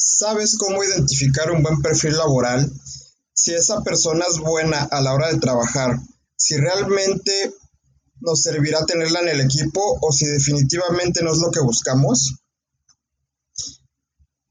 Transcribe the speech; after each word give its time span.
¿Sabes 0.00 0.56
cómo 0.56 0.84
identificar 0.84 1.50
un 1.50 1.60
buen 1.60 1.82
perfil 1.82 2.16
laboral? 2.16 2.70
Si 3.32 3.52
esa 3.52 3.82
persona 3.82 4.24
es 4.30 4.38
buena 4.38 4.84
a 4.84 5.00
la 5.00 5.12
hora 5.12 5.32
de 5.32 5.40
trabajar, 5.40 5.98
si 6.36 6.56
realmente 6.56 7.52
nos 8.20 8.42
servirá 8.42 8.86
tenerla 8.86 9.20
en 9.20 9.28
el 9.28 9.40
equipo 9.40 9.98
o 10.00 10.12
si 10.12 10.26
definitivamente 10.26 11.20
no 11.24 11.32
es 11.32 11.38
lo 11.38 11.50
que 11.50 11.58
buscamos. 11.58 12.36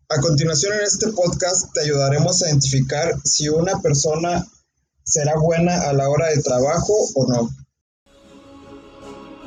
A 0.09 0.19
continuación 0.19 0.73
en 0.73 0.81
este 0.81 1.13
podcast 1.13 1.73
te 1.73 1.81
ayudaremos 1.81 2.43
a 2.43 2.49
identificar 2.49 3.13
si 3.23 3.47
una 3.47 3.79
persona 3.81 4.45
será 5.03 5.37
buena 5.37 5.87
a 5.87 5.93
la 5.93 6.09
hora 6.09 6.27
de 6.27 6.41
trabajo 6.41 6.93
o 7.15 7.25
no. 7.25 7.49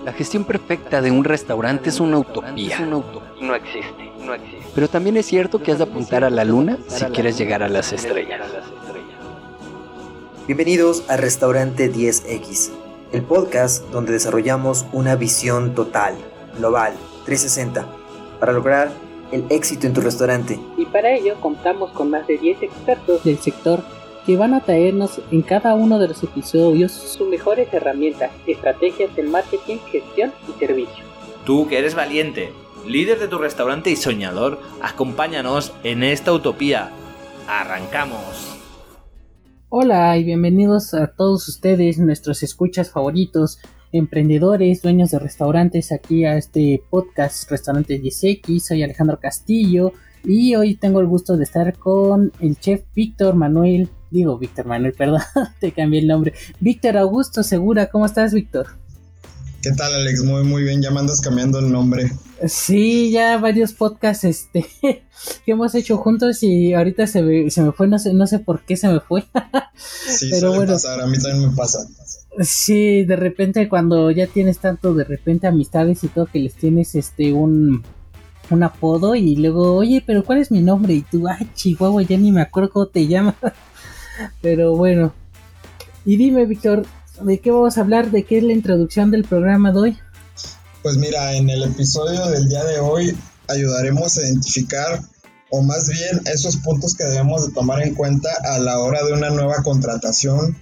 La 0.03 0.15
gestión 0.15 0.47
perfecta 0.47 1.03
de 1.03 1.11
un 1.11 1.25
restaurante 1.25 1.91
es 1.91 2.01
una 2.01 2.19
utopía. 2.19 2.81
No 2.81 3.55
existe, 3.55 4.10
no 4.31 4.45
existe. 4.45 4.71
Pero 4.75 4.89
también 4.89 5.17
es 5.17 5.27
cierto 5.27 5.63
que 5.63 5.73
has 5.73 5.79
de 5.79 5.85
apuntar 5.85 6.25
a 6.25 6.31
la 6.31 6.45
luna 6.45 6.79
si 6.87 7.05
quieres 7.07 7.37
llegar 7.37 7.63
a 7.63 7.69
las 7.69 7.93
estrellas. 7.93 8.41
Bienvenidos 10.47 11.05
a 11.09 11.17
Restaurante 11.17 11.93
10X, 11.93 12.71
el 13.13 13.23
podcast 13.23 13.85
donde 13.91 14.13
desarrollamos 14.13 14.87
una 14.93 15.15
visión 15.17 15.75
total, 15.75 16.15
global, 16.57 16.93
360, 17.25 17.87
para 18.41 18.53
lograr 18.53 18.91
el 19.33 19.45
éxito 19.51 19.87
en 19.87 19.93
tu 19.93 20.01
restaurante. 20.01 20.59
Y 20.77 20.87
para 20.87 21.13
ello 21.13 21.37
contamos 21.41 21.91
con 21.93 22.11
más 22.11 22.27
de 22.27 22.39
10 22.39 22.63
expertos 22.63 23.23
del 23.23 23.39
sector 23.39 23.85
que 24.27 24.37
van 24.37 24.55
a 24.55 24.61
traernos 24.61 25.21
en 25.31 25.43
cada 25.43 25.75
uno 25.75 25.99
de 25.99 26.09
los 26.09 26.23
episodios 26.23 26.93
sus 26.93 27.29
mejores 27.29 27.73
herramientas, 27.73 28.31
estrategias 28.47 29.15
de 29.15 29.23
marketing, 29.23 29.79
gestión 29.91 30.33
y 30.49 30.59
servicio. 30.59 31.05
Tú 31.45 31.69
que 31.69 31.79
eres 31.79 31.95
valiente, 31.95 32.53
líder 32.87 33.19
de 33.19 33.29
tu 33.29 33.39
restaurante 33.39 33.91
y 33.91 33.97
soñador, 33.97 34.61
acompáñanos 34.83 35.73
en 35.85 36.03
esta 36.03 36.33
utopía. 36.33 36.91
¡Arrancamos! 37.49 38.59
Hola 39.69 40.17
y 40.19 40.25
bienvenidos 40.25 40.95
a 40.95 41.09
todos 41.09 41.49
ustedes, 41.49 41.99
nuestros 41.99 42.43
escuchas 42.43 42.91
favoritos, 42.91 43.59
emprendedores, 43.93 44.83
dueños 44.83 45.11
de 45.11 45.19
restaurantes, 45.19 45.93
aquí 45.93 46.25
a 46.25 46.37
este 46.37 46.83
podcast 46.91 47.51
Restaurante 47.51 48.01
10X. 48.01 48.61
Soy 48.61 48.83
Alejandro 48.83 49.19
Castillo 49.21 49.93
y 50.25 50.57
hoy 50.57 50.75
tengo 50.75 51.01
el 51.01 51.07
gusto 51.07 51.37
de 51.37 51.45
estar 51.45 51.79
con 51.79 52.33
el 52.41 52.59
chef 52.59 52.83
Víctor 52.95 53.35
Manuel 53.35 53.89
Digo, 54.11 54.39
Víctor 54.39 54.67
Manuel, 54.67 54.93
perdón, 54.99 55.21
te 55.61 55.73
cambié 55.73 56.01
el 56.01 56.07
nombre. 56.07 56.35
Víctor 56.59 56.97
Augusto 56.97 57.43
Segura, 57.43 57.91
¿cómo 57.91 58.07
estás, 58.07 58.35
Víctor? 58.35 58.80
¿Qué 59.63 59.73
tal, 59.73 59.93
Alex? 59.93 60.25
Muy, 60.25 60.43
muy 60.43 60.63
bien, 60.63 60.81
ya 60.81 60.91
me 60.91 61.01
andas 61.01 61.21
cambiando 61.21 61.59
el 61.59 61.71
nombre. 61.71 62.11
Sí, 62.47 63.11
ya 63.11 63.37
varios 63.37 63.75
podcasts 63.75 64.25
este, 64.25 64.65
que 64.81 65.53
hemos 65.53 65.75
hecho 65.75 65.99
juntos 65.99 66.43
y 66.43 66.73
ahorita 66.73 67.07
se 67.07 67.21
me, 67.23 67.51
se 67.51 67.63
me 67.63 67.73
fue, 67.73 67.87
no 67.87 67.99
sé, 67.99 68.15
no 68.15 68.27
sé 68.27 68.39
por 68.39 68.63
qué 68.63 68.79
se 68.79 68.89
me 68.89 69.01
fue. 69.01 69.23
sí, 69.77 70.31
Pero 70.31 70.55
bueno, 70.55 70.73
pasar, 70.73 71.03
a 71.03 71.07
mí 71.07 71.19
también 71.19 71.51
me 71.51 71.55
pasa. 71.55 71.87
Sí, 72.41 73.05
de 73.05 73.17
repente 73.17 73.69
cuando 73.69 74.11
ya 74.11 74.27
tienes 74.27 74.59
tanto, 74.61 74.95
de 74.95 75.05
repente 75.05 75.47
amistades 75.47 76.03
y 76.05 76.09
todo, 76.09 76.25
que 76.25 76.39
les 76.39 76.55
tienes 76.55 76.95
este 76.95 77.35
un, 77.35 77.83
un 78.49 78.63
apodo 78.63 79.15
y 79.15 79.37
luego, 79.37 79.75
oye, 79.75 80.03
pero 80.07 80.25
¿cuál 80.25 80.39
es 80.39 80.51
mi 80.51 80.63
nombre? 80.63 80.95
Y 80.95 81.03
tú, 81.03 81.29
ay, 81.29 81.51
Chihuahua, 81.55 82.03
ya 82.03 82.17
ni 82.17 82.33
me 82.33 82.41
acuerdo 82.41 82.71
cómo 82.71 82.87
te 82.87 83.07
llamas. 83.09 83.35
Pero 84.41 84.75
bueno. 84.75 85.13
Y 86.07 86.17
dime, 86.17 86.47
Víctor, 86.47 86.87
¿de 87.23 87.41
qué 87.41 87.51
vamos 87.51 87.79
a 87.79 87.83
hablar? 87.83 88.11
¿De 88.11 88.25
qué 88.25 88.39
es 88.39 88.45
la 88.45 88.53
introducción 88.53 89.11
del 89.11 89.25
programa 89.25 89.73
de 89.73 89.79
hoy? 89.79 89.99
Pues 90.83 90.97
mira, 90.97 91.35
en 91.35 91.51
el 91.51 91.63
episodio 91.63 92.27
del 92.27 92.49
día 92.49 92.65
de 92.65 92.81
hoy 92.81 93.17
ayudaremos 93.49 94.17
a 94.17 94.23
identificar, 94.23 95.01
o 95.51 95.63
más 95.63 95.89
bien 95.89 96.21
esos 96.33 96.57
puntos 96.59 96.95
que 96.95 97.05
debemos 97.05 97.47
de 97.47 97.53
tomar 97.53 97.83
en 97.83 97.95
cuenta 97.95 98.31
a 98.45 98.59
la 98.59 98.79
hora 98.79 99.05
de 99.05 99.13
una 99.13 99.31
nueva 99.31 99.63
contratación 99.63 100.57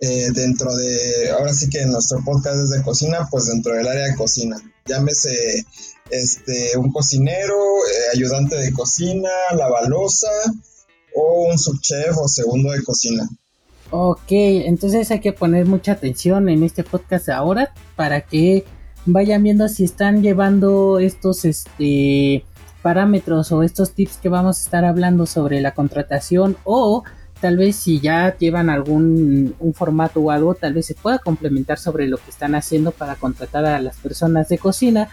eh, 0.00 0.30
dentro 0.34 0.74
de, 0.74 1.30
ahora 1.30 1.54
sí 1.54 1.70
que 1.70 1.86
nuestro 1.86 2.24
podcast 2.24 2.56
es 2.56 2.70
de 2.70 2.82
cocina, 2.82 3.28
pues 3.30 3.46
dentro 3.46 3.72
del 3.72 3.86
área 3.86 4.08
de 4.08 4.16
cocina. 4.16 4.56
Llámese 4.84 5.64
este, 6.10 6.76
un 6.76 6.90
cocinero, 6.90 7.54
eh, 7.54 8.16
ayudante 8.16 8.56
de 8.56 8.72
cocina, 8.72 9.30
la 9.56 9.68
balosa 9.68 10.26
o 11.14 11.48
un 11.48 11.58
subchef 11.58 12.16
o 12.18 12.26
segundo 12.26 12.72
de 12.72 12.82
cocina. 12.82 13.28
Ok, 13.94 14.30
entonces 14.30 15.10
hay 15.10 15.20
que 15.20 15.34
poner 15.34 15.66
mucha 15.66 15.92
atención 15.92 16.48
en 16.48 16.62
este 16.62 16.82
podcast 16.82 17.28
ahora 17.28 17.74
para 17.94 18.22
que 18.22 18.64
vayan 19.04 19.42
viendo 19.42 19.68
si 19.68 19.84
están 19.84 20.22
llevando 20.22 20.98
estos 20.98 21.44
este 21.44 22.42
parámetros 22.80 23.52
o 23.52 23.62
estos 23.62 23.92
tips 23.92 24.16
que 24.16 24.30
vamos 24.30 24.58
a 24.58 24.62
estar 24.62 24.86
hablando 24.86 25.26
sobre 25.26 25.60
la 25.60 25.74
contratación 25.74 26.56
o 26.64 27.04
tal 27.42 27.58
vez 27.58 27.76
si 27.76 28.00
ya 28.00 28.34
llevan 28.38 28.70
algún 28.70 29.54
un 29.60 29.74
formato 29.74 30.20
o 30.20 30.30
algo, 30.30 30.54
tal 30.54 30.72
vez 30.72 30.86
se 30.86 30.94
pueda 30.94 31.18
complementar 31.18 31.78
sobre 31.78 32.06
lo 32.06 32.16
que 32.16 32.30
están 32.30 32.54
haciendo 32.54 32.92
para 32.92 33.16
contratar 33.16 33.66
a 33.66 33.78
las 33.78 33.98
personas 33.98 34.48
de 34.48 34.56
cocina. 34.56 35.10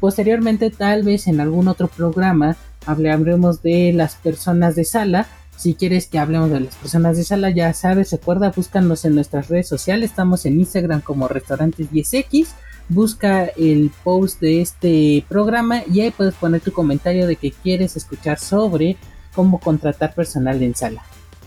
Posteriormente, 0.00 0.68
tal 0.68 1.02
vez 1.02 1.28
en 1.28 1.40
algún 1.40 1.66
otro 1.66 1.88
programa 1.88 2.58
hablaremos 2.84 3.62
de 3.62 3.94
las 3.94 4.16
personas 4.16 4.76
de 4.76 4.84
sala 4.84 5.26
si 5.58 5.74
quieres 5.74 6.06
que 6.06 6.20
hablemos 6.20 6.50
de 6.50 6.60
las 6.60 6.76
personas 6.76 7.16
de 7.16 7.24
sala, 7.24 7.50
ya 7.50 7.72
sabes, 7.74 8.12
recuerda, 8.12 8.52
búscanos 8.54 9.04
en 9.04 9.16
nuestras 9.16 9.48
redes 9.48 9.66
sociales. 9.66 10.10
Estamos 10.10 10.46
en 10.46 10.60
Instagram 10.60 11.00
como 11.00 11.26
Restaurantes 11.26 11.90
10X. 11.90 12.46
Busca 12.88 13.44
el 13.44 13.90
post 14.04 14.40
de 14.40 14.60
este 14.60 15.24
programa 15.28 15.82
y 15.92 16.00
ahí 16.00 16.12
puedes 16.12 16.34
poner 16.34 16.60
tu 16.60 16.72
comentario 16.72 17.26
de 17.26 17.34
que 17.34 17.50
quieres 17.50 17.96
escuchar 17.96 18.38
sobre 18.38 18.96
cómo 19.34 19.58
contratar 19.58 20.14
personal 20.14 20.62
en 20.62 20.76
sala. 20.76 21.02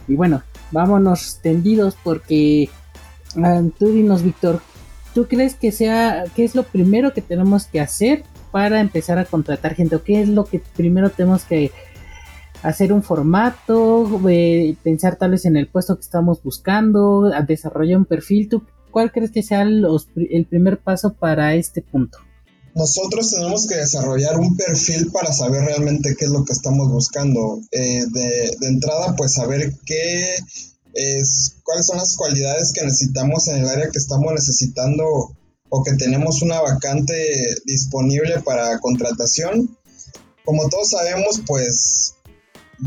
Y 0.09 0.15
bueno, 0.15 0.43
vámonos 0.71 1.39
tendidos 1.41 1.95
porque 2.03 2.69
ah, 3.41 3.61
tú 3.79 3.93
dinos, 3.93 4.23
Víctor, 4.23 4.61
¿tú 5.15 5.29
crees 5.29 5.55
que 5.55 5.71
sea, 5.71 6.25
qué 6.35 6.43
es 6.43 6.53
lo 6.53 6.63
primero 6.63 7.13
que 7.13 7.21
tenemos 7.21 7.65
que 7.65 7.79
hacer 7.79 8.25
para 8.51 8.81
empezar 8.81 9.17
a 9.19 9.25
contratar 9.25 9.73
gente? 9.73 9.95
¿O 9.95 10.03
qué 10.03 10.21
es 10.21 10.27
lo 10.27 10.43
que 10.43 10.59
primero 10.75 11.11
tenemos 11.11 11.45
que 11.45 11.71
hacer 12.63 12.93
un 12.93 13.03
formato, 13.03 14.21
eh, 14.29 14.75
pensar 14.83 15.17
tal 15.17 15.31
vez 15.31 15.45
en 15.45 15.57
el 15.57 15.67
puesto 15.67 15.95
que 15.95 16.01
estamos 16.01 16.41
buscando, 16.43 17.31
desarrollar 17.47 17.97
un 17.97 18.05
perfil. 18.05 18.49
¿Tú 18.49 18.63
cuál 18.91 19.11
crees 19.11 19.31
que 19.31 19.43
sea 19.43 19.61
el 19.61 20.47
primer 20.49 20.79
paso 20.79 21.13
para 21.13 21.55
este 21.55 21.81
punto? 21.81 22.17
Nosotros 22.73 23.31
tenemos 23.31 23.67
que 23.67 23.75
desarrollar 23.75 24.39
un 24.39 24.55
perfil 24.55 25.11
para 25.11 25.33
saber 25.33 25.63
realmente 25.63 26.15
qué 26.17 26.25
es 26.25 26.31
lo 26.31 26.45
que 26.45 26.53
estamos 26.53 26.89
buscando. 26.89 27.59
Eh, 27.71 28.05
de, 28.11 28.55
de, 28.59 28.67
entrada, 28.67 29.15
pues 29.17 29.33
saber 29.33 29.73
qué 29.85 30.35
es, 30.93 31.57
cuáles 31.63 31.87
son 31.87 31.97
las 31.97 32.15
cualidades 32.15 32.71
que 32.71 32.85
necesitamos 32.85 33.47
en 33.49 33.57
el 33.57 33.67
área 33.67 33.89
que 33.89 33.99
estamos 33.99 34.31
necesitando 34.33 35.35
o 35.69 35.83
que 35.83 35.93
tenemos 35.93 36.41
una 36.41 36.61
vacante 36.61 37.13
disponible 37.65 38.39
para 38.41 38.79
contratación. 38.79 39.77
Como 40.45 40.67
todos 40.69 40.89
sabemos, 40.89 41.41
pues 41.45 42.15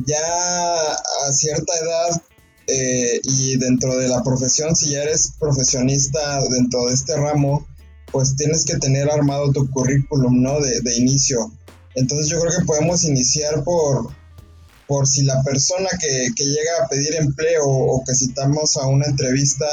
ya 0.07 0.93
a 1.27 1.33
cierta 1.33 1.73
edad 1.77 2.23
eh, 2.67 3.21
y 3.23 3.57
dentro 3.57 3.97
de 3.97 4.09
la 4.09 4.23
profesión, 4.23 4.75
si 4.75 4.91
ya 4.91 5.03
eres 5.03 5.33
profesionista 5.39 6.41
dentro 6.51 6.87
de 6.87 6.95
este 6.95 7.17
ramo, 7.17 7.67
pues 8.11 8.37
tienes 8.37 8.65
que 8.65 8.79
tener 8.79 9.11
armado 9.11 9.53
tu 9.53 9.69
currículum, 9.71 10.43
¿no? 10.43 10.61
De, 10.61 10.81
de 10.81 10.97
inicio. 10.97 11.53
Entonces 11.95 12.29
yo 12.29 12.41
creo 12.41 12.59
que 12.59 12.65
podemos 12.65 13.05
iniciar 13.05 13.63
por, 13.65 14.09
por 14.87 15.07
si 15.07 15.23
la 15.23 15.43
persona 15.43 15.89
que, 16.01 16.29
que 16.35 16.45
llega 16.45 16.85
a 16.85 16.89
pedir 16.89 17.15
empleo 17.17 17.67
o 17.67 18.03
que 18.05 18.15
citamos 18.15 18.77
a 18.77 18.87
una 18.87 19.07
entrevista, 19.07 19.67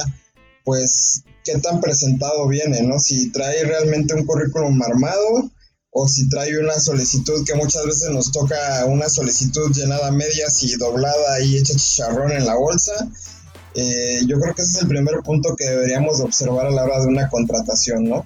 pues 0.64 1.24
qué 1.44 1.58
tan 1.60 1.82
presentado 1.82 2.48
viene, 2.48 2.82
¿no? 2.84 3.00
Si 3.00 3.32
trae 3.32 3.64
realmente 3.64 4.14
un 4.14 4.26
currículum 4.26 4.82
armado 4.82 5.52
o 5.92 6.08
si 6.08 6.30
trae 6.30 6.58
una 6.58 6.80
solicitud 6.80 7.46
que 7.46 7.54
muchas 7.54 7.86
veces 7.86 8.12
nos 8.12 8.32
toca 8.32 8.86
una 8.88 9.10
solicitud 9.10 9.72
llenada 9.74 10.08
a 10.08 10.12
medias 10.12 10.64
y 10.64 10.78
doblada 10.78 11.42
y 11.44 11.58
hecha 11.58 11.74
chicharrón 11.76 12.32
en 12.32 12.46
la 12.46 12.56
bolsa. 12.56 12.94
Eh, 13.76 14.22
yo 14.26 14.40
creo 14.40 14.56
que 14.56 14.62
ese 14.62 14.78
es 14.78 14.84
el 14.84 14.88
primer 14.88 15.16
punto 15.24 15.56
que 15.58 15.66
deberíamos 15.66 16.22
observar 16.22 16.68
a 16.68 16.72
la 16.72 16.86
hora 16.86 17.02
de 17.02 17.08
una 17.08 17.30
contratación, 17.30 18.06
¿no? 18.06 18.26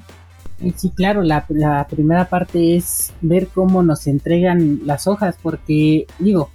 Sí, 0.78 0.92
claro, 0.92 1.22
la, 1.22 1.46
primera 1.90 2.30
parte 2.30 2.78
es 2.78 3.12
ver 3.22 3.48
cómo 3.48 3.84
nos 3.84 4.08
entregan 4.08 4.82
las 4.86 5.06
hojas, 5.06 5.36
porque 5.42 6.06
digo, 6.20 6.50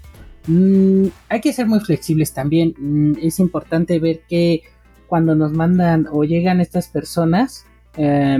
mm, 0.46 1.06
hay 1.28 1.40
que 1.40 1.52
ser 1.52 1.66
muy 1.66 1.80
flexibles 1.80 2.32
también. 2.32 2.74
Mm, 2.78 3.18
es 3.20 3.40
importante 3.40 3.98
ver 3.98 4.22
que 4.28 4.62
cuando 5.08 5.34
nos 5.34 5.52
mandan 5.52 6.06
o 6.10 6.22
llegan 6.22 6.60
estas 6.60 6.88
personas, 6.88 7.64
eh, 7.96 8.38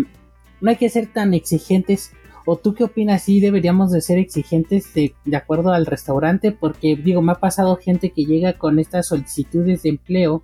no 0.61 0.70
hay 0.70 0.76
que 0.76 0.88
ser 0.88 1.12
tan 1.12 1.34
exigentes 1.34 2.12
¿O 2.52 2.56
tú 2.56 2.75
qué 2.75 2.82
opinas? 2.82 3.23
si 3.23 3.38
deberíamos 3.38 3.93
de 3.93 4.00
ser 4.00 4.19
exigentes 4.19 4.93
de, 4.93 5.14
acuerdo 5.37 5.70
al 5.70 5.87
restaurante, 5.87 6.50
porque 6.50 6.97
digo, 6.97 7.23
me 7.23 7.31
ha 7.31 7.37
pasado 7.37 7.76
gente 7.76 8.11
que 8.11 8.25
llega 8.25 8.55
con 8.55 8.81
estas 8.81 9.06
solicitudes 9.06 9.85
de 9.85 9.91
empleo 9.91 10.43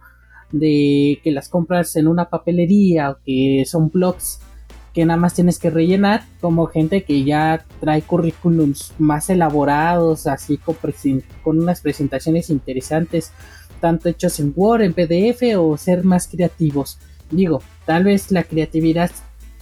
de 0.52 1.18
que 1.24 1.32
las 1.32 1.48
compras 1.48 1.96
en 1.96 2.06
una 2.06 2.30
papelería 2.30 3.10
o 3.10 3.18
que 3.24 3.64
son 3.66 3.90
blogs 3.90 4.38
que 4.94 5.04
nada 5.04 5.18
más 5.18 5.34
tienes 5.34 5.58
que 5.58 5.68
rellenar 5.68 6.22
como 6.40 6.66
gente 6.66 7.02
que 7.02 7.24
ya 7.24 7.64
trae 7.80 8.02
currículums 8.02 8.92
más 9.00 9.28
elaborados, 9.28 10.28
así 10.28 10.60
con 11.42 11.58
unas 11.58 11.80
presentaciones 11.80 12.50
interesantes, 12.50 13.32
tanto 13.80 14.08
hechos 14.08 14.38
en 14.38 14.52
Word, 14.54 14.82
en 14.82 14.94
PDF 14.94 15.58
o 15.58 15.76
ser 15.76 16.04
más 16.04 16.28
creativos. 16.28 17.00
Digo, 17.32 17.62
tal 17.84 18.04
vez 18.04 18.30
la 18.30 18.44
creatividad 18.44 19.10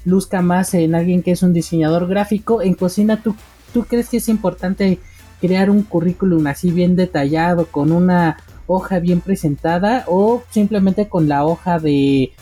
luzca 0.04 0.42
más 0.42 0.74
en 0.74 0.94
alguien 0.94 1.22
que 1.22 1.32
es 1.32 1.42
un 1.42 1.52
diseñador 1.52 2.06
gráfico. 2.06 2.62
En 2.62 2.74
cocina, 2.74 3.22
¿tú, 3.22 3.34
tú 3.72 3.84
crees 3.84 4.08
que 4.08 4.18
es 4.18 4.28
importante 4.28 4.98
crear 5.40 5.70
un 5.70 5.82
currículum 5.82 6.46
así 6.46 6.70
bien 6.70 6.96
detallado, 6.96 7.66
con 7.66 7.92
una 7.92 8.38
hoja 8.66 8.98
bien 8.98 9.20
presentada 9.20 10.04
o 10.06 10.42
simplemente 10.50 11.08
con 11.08 11.28
la 11.28 11.44
hoja 11.44 11.78
de 11.78 12.32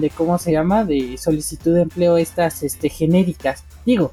de 0.00 0.10
cómo 0.10 0.38
se 0.38 0.52
llama, 0.52 0.84
de 0.84 1.16
solicitud 1.18 1.74
de 1.74 1.82
empleo 1.82 2.16
estas 2.16 2.62
este, 2.62 2.88
genéricas. 2.88 3.64
Digo, 3.84 4.12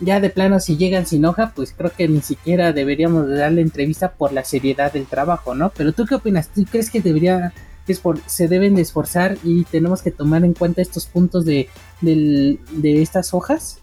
ya 0.00 0.20
de 0.20 0.30
plano 0.30 0.60
si 0.60 0.76
llegan 0.76 1.06
sin 1.06 1.24
hoja, 1.24 1.52
pues 1.54 1.74
creo 1.76 1.90
que 1.90 2.08
ni 2.08 2.20
siquiera 2.20 2.72
deberíamos 2.72 3.28
darle 3.28 3.62
entrevista 3.62 4.12
por 4.12 4.32
la 4.32 4.44
seriedad 4.44 4.92
del 4.92 5.06
trabajo, 5.06 5.54
¿no? 5.54 5.70
Pero 5.70 5.92
tú 5.92 6.06
qué 6.06 6.16
opinas? 6.16 6.48
¿Tú 6.48 6.64
crees 6.64 6.90
que 6.90 7.00
debería 7.00 7.52
se 8.26 8.48
deben 8.48 8.74
de 8.74 8.82
esforzar 8.82 9.38
y 9.42 9.64
tenemos 9.64 10.02
que 10.02 10.10
tomar 10.10 10.44
en 10.44 10.54
cuenta 10.54 10.82
estos 10.82 11.06
puntos 11.06 11.44
de, 11.44 11.68
de 12.00 13.02
estas 13.02 13.34
hojas? 13.34 13.78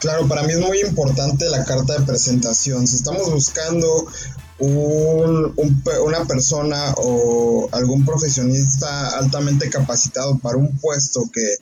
Claro, 0.00 0.28
para 0.28 0.42
mí 0.42 0.52
es 0.52 0.60
muy 0.60 0.80
importante 0.80 1.48
la 1.48 1.64
carta 1.64 1.98
de 1.98 2.04
presentación. 2.04 2.86
Si 2.86 2.96
estamos 2.96 3.30
buscando 3.30 4.06
un, 4.58 5.54
una 6.04 6.24
persona 6.26 6.94
o 6.98 7.68
algún 7.72 8.04
profesionista 8.04 9.16
altamente 9.18 9.70
capacitado 9.70 10.38
para 10.38 10.58
un 10.58 10.78
puesto 10.78 11.22
que, 11.32 11.56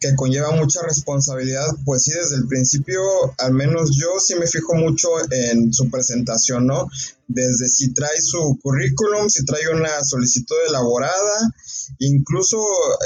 que 0.00 0.14
conlleva 0.14 0.50
mucha 0.52 0.82
responsabilidad, 0.82 1.66
pues 1.84 2.04
sí, 2.04 2.12
desde 2.12 2.36
el 2.36 2.46
principio, 2.46 3.00
al 3.38 3.52
menos 3.54 3.96
yo 3.96 4.08
sí 4.20 4.34
me 4.34 4.46
fijo 4.46 4.74
mucho 4.74 5.08
en 5.30 5.72
su 5.72 5.90
presentación, 5.90 6.66
¿no? 6.66 6.88
Desde 7.28 7.68
si 7.68 7.92
trae 7.94 8.20
su 8.20 8.58
currículum, 8.62 9.28
si 9.28 9.44
trae 9.44 9.68
una 9.74 10.04
solicitud 10.04 10.56
elaborada, 10.68 11.54
incluso 11.98 12.58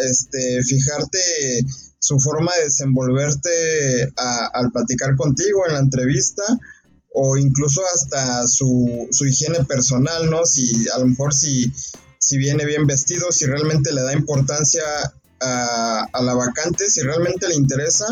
este, 0.04 0.62
fijarte 0.62 1.64
su 1.98 2.18
forma 2.18 2.50
de 2.58 2.64
desenvolverte 2.64 4.12
al 4.16 4.72
platicar 4.72 5.16
contigo 5.16 5.66
en 5.66 5.74
la 5.74 5.80
entrevista, 5.80 6.42
o 7.12 7.36
incluso 7.36 7.82
hasta 7.94 8.46
su, 8.46 9.08
su 9.10 9.26
higiene 9.26 9.64
personal, 9.64 10.30
¿no? 10.30 10.44
Si 10.44 10.88
a 10.94 10.98
lo 10.98 11.06
mejor 11.06 11.34
si, 11.34 11.72
si 12.18 12.38
viene 12.38 12.64
bien 12.64 12.86
vestido, 12.86 13.32
si 13.32 13.46
realmente 13.46 13.92
le 13.92 14.02
da 14.02 14.12
importancia 14.12 14.82
a, 15.40 16.06
la 16.22 16.34
vacante, 16.34 16.88
si 16.88 17.02
realmente 17.02 17.48
le 17.48 17.54
interesa, 17.54 18.06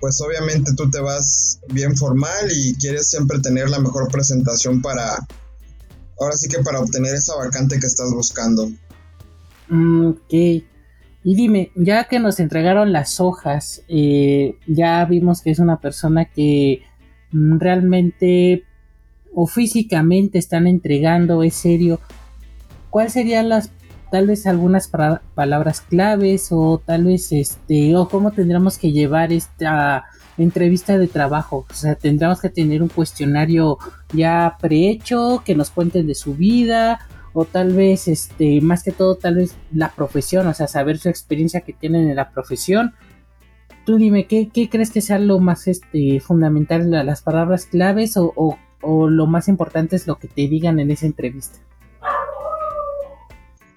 pues 0.00 0.20
obviamente 0.20 0.72
tú 0.76 0.90
te 0.90 1.00
vas 1.00 1.60
bien 1.68 1.96
formal 1.96 2.50
y 2.50 2.74
quieres 2.76 3.08
siempre 3.08 3.38
tener 3.40 3.70
la 3.70 3.78
mejor 3.78 4.08
presentación 4.08 4.82
para, 4.82 5.16
ahora 6.20 6.36
sí 6.36 6.48
que 6.48 6.62
para 6.62 6.80
obtener 6.80 7.14
esa 7.14 7.36
vacante 7.36 7.78
que 7.78 7.86
estás 7.86 8.10
buscando. 8.12 8.70
Mm, 9.68 10.08
ok. 10.10 10.32
Y 11.28 11.34
dime, 11.34 11.72
ya 11.74 12.04
que 12.04 12.20
nos 12.20 12.38
entregaron 12.38 12.92
las 12.92 13.18
hojas, 13.20 13.82
eh, 13.88 14.56
ya 14.68 15.04
vimos 15.06 15.40
que 15.42 15.50
es 15.50 15.58
una 15.58 15.80
persona 15.80 16.26
que 16.26 16.82
Mm, 17.32 17.58
realmente 17.58 18.64
o 19.34 19.46
físicamente 19.46 20.38
están 20.38 20.66
entregando, 20.66 21.42
es 21.42 21.54
serio, 21.54 22.00
¿cuáles 22.88 23.12
serían 23.12 23.50
las 23.50 23.68
tal 24.10 24.26
vez 24.26 24.46
algunas 24.46 24.90
palabras 25.34 25.80
claves 25.80 26.48
o 26.50 26.80
tal 26.84 27.04
vez 27.04 27.32
este 27.32 27.96
o 27.96 28.08
cómo 28.08 28.30
tendríamos 28.32 28.78
que 28.78 28.92
llevar 28.92 29.32
esta 29.32 30.04
entrevista 30.38 30.98
de 30.98 31.08
trabajo? 31.08 31.66
O 31.70 31.74
sea, 31.74 31.94
tendríamos 31.94 32.40
que 32.40 32.50
tener 32.50 32.82
un 32.82 32.88
cuestionario 32.88 33.78
ya 34.12 34.56
prehecho 34.60 35.42
que 35.44 35.54
nos 35.54 35.70
cuenten 35.70 36.06
de 36.06 36.14
su 36.14 36.34
vida 36.34 37.00
o 37.32 37.44
tal 37.44 37.72
vez 37.72 38.08
este 38.08 38.60
más 38.60 38.82
que 38.82 38.92
todo 38.92 39.16
tal 39.16 39.36
vez 39.36 39.54
la 39.72 39.90
profesión, 39.90 40.46
o 40.46 40.54
sea, 40.54 40.66
saber 40.66 40.98
su 40.98 41.08
experiencia 41.08 41.60
que 41.60 41.72
tienen 41.72 42.08
en 42.08 42.16
la 42.16 42.30
profesión 42.30 42.94
tú 43.86 43.96
dime, 43.96 44.26
¿qué, 44.26 44.50
crees 44.68 44.90
que 44.90 45.00
sea 45.00 45.18
lo 45.18 45.38
más 45.38 45.68
este, 45.68 46.20
fundamental, 46.20 46.90
las 46.90 47.22
palabras 47.22 47.64
claves 47.64 48.16
o, 48.18 48.58
lo 48.82 49.26
más 49.26 49.48
importante 49.48 49.96
es 49.96 50.06
lo 50.06 50.18
que 50.18 50.28
te 50.28 50.48
digan 50.48 50.78
en 50.80 50.90
esa 50.90 51.06
entrevista? 51.06 51.58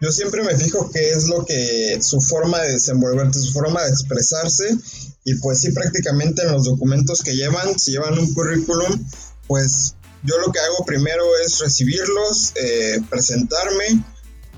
Yo 0.01 0.11
siempre 0.11 0.43
me 0.43 0.57
fijo 0.57 0.89
qué 0.91 1.11
es 1.11 1.27
lo 1.27 1.45
que 1.45 1.99
su 2.01 2.21
forma 2.21 2.61
de 2.61 2.73
desenvolverte, 2.73 3.39
su 3.39 3.51
forma 3.51 3.83
de 3.83 3.89
expresarse 3.89 4.77
y 5.25 5.35
pues 5.35 5.59
sí 5.59 5.71
prácticamente 5.71 6.43
en 6.43 6.53
los 6.53 6.65
documentos 6.65 7.21
que 7.21 7.35
llevan, 7.35 7.77
si 7.77 7.91
llevan 7.91 8.17
un 8.17 8.33
currículum, 8.33 9.05
pues 9.47 9.95
yo 10.23 10.37
lo 10.39 10.51
que 10.51 10.59
hago 10.59 10.85
primero 10.85 11.23
es 11.43 11.59
recibirlos, 11.59 12.53
eh, 12.55 12.99
presentarme, 13.09 14.03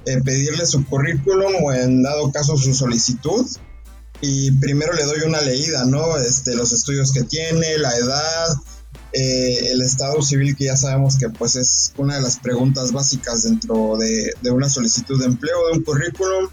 eh, 0.05 0.21
pedirle 0.23 0.65
su 0.65 0.85
currículum 0.85 1.63
o 1.63 1.73
en 1.73 2.03
dado 2.03 2.31
caso 2.31 2.55
su 2.57 2.73
solicitud 2.73 3.45
y 4.21 4.51
primero 4.59 4.93
le 4.93 5.03
doy 5.03 5.21
una 5.21 5.41
leída, 5.41 5.85
¿no? 5.85 6.17
Este, 6.17 6.53
los 6.53 6.71
estudios 6.71 7.11
que 7.11 7.23
tiene, 7.23 7.79
la 7.79 7.95
edad, 7.97 8.47
eh, 9.13 9.71
el 9.71 9.81
estado 9.81 10.21
civil 10.21 10.55
que 10.55 10.65
ya 10.65 10.77
sabemos 10.77 11.17
que 11.17 11.29
pues 11.29 11.55
es 11.55 11.93
una 11.97 12.15
de 12.15 12.21
las 12.21 12.39
preguntas 12.39 12.93
básicas 12.93 13.43
dentro 13.43 13.97
de, 13.97 14.33
una 14.51 14.69
solicitud 14.69 15.19
de 15.19 15.25
empleo, 15.25 15.67
de 15.67 15.77
un 15.79 15.83
currículum. 15.83 16.47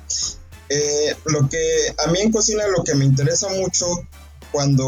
Eh, 0.69 1.17
lo 1.27 1.49
que 1.49 1.95
a 2.05 2.11
mí 2.11 2.19
en 2.21 2.33
cocina 2.33 2.67
lo 2.67 2.85
que 2.85 2.95
me 2.95 3.05
interesa 3.05 3.49
mucho 3.49 3.87
cuando 4.53 4.85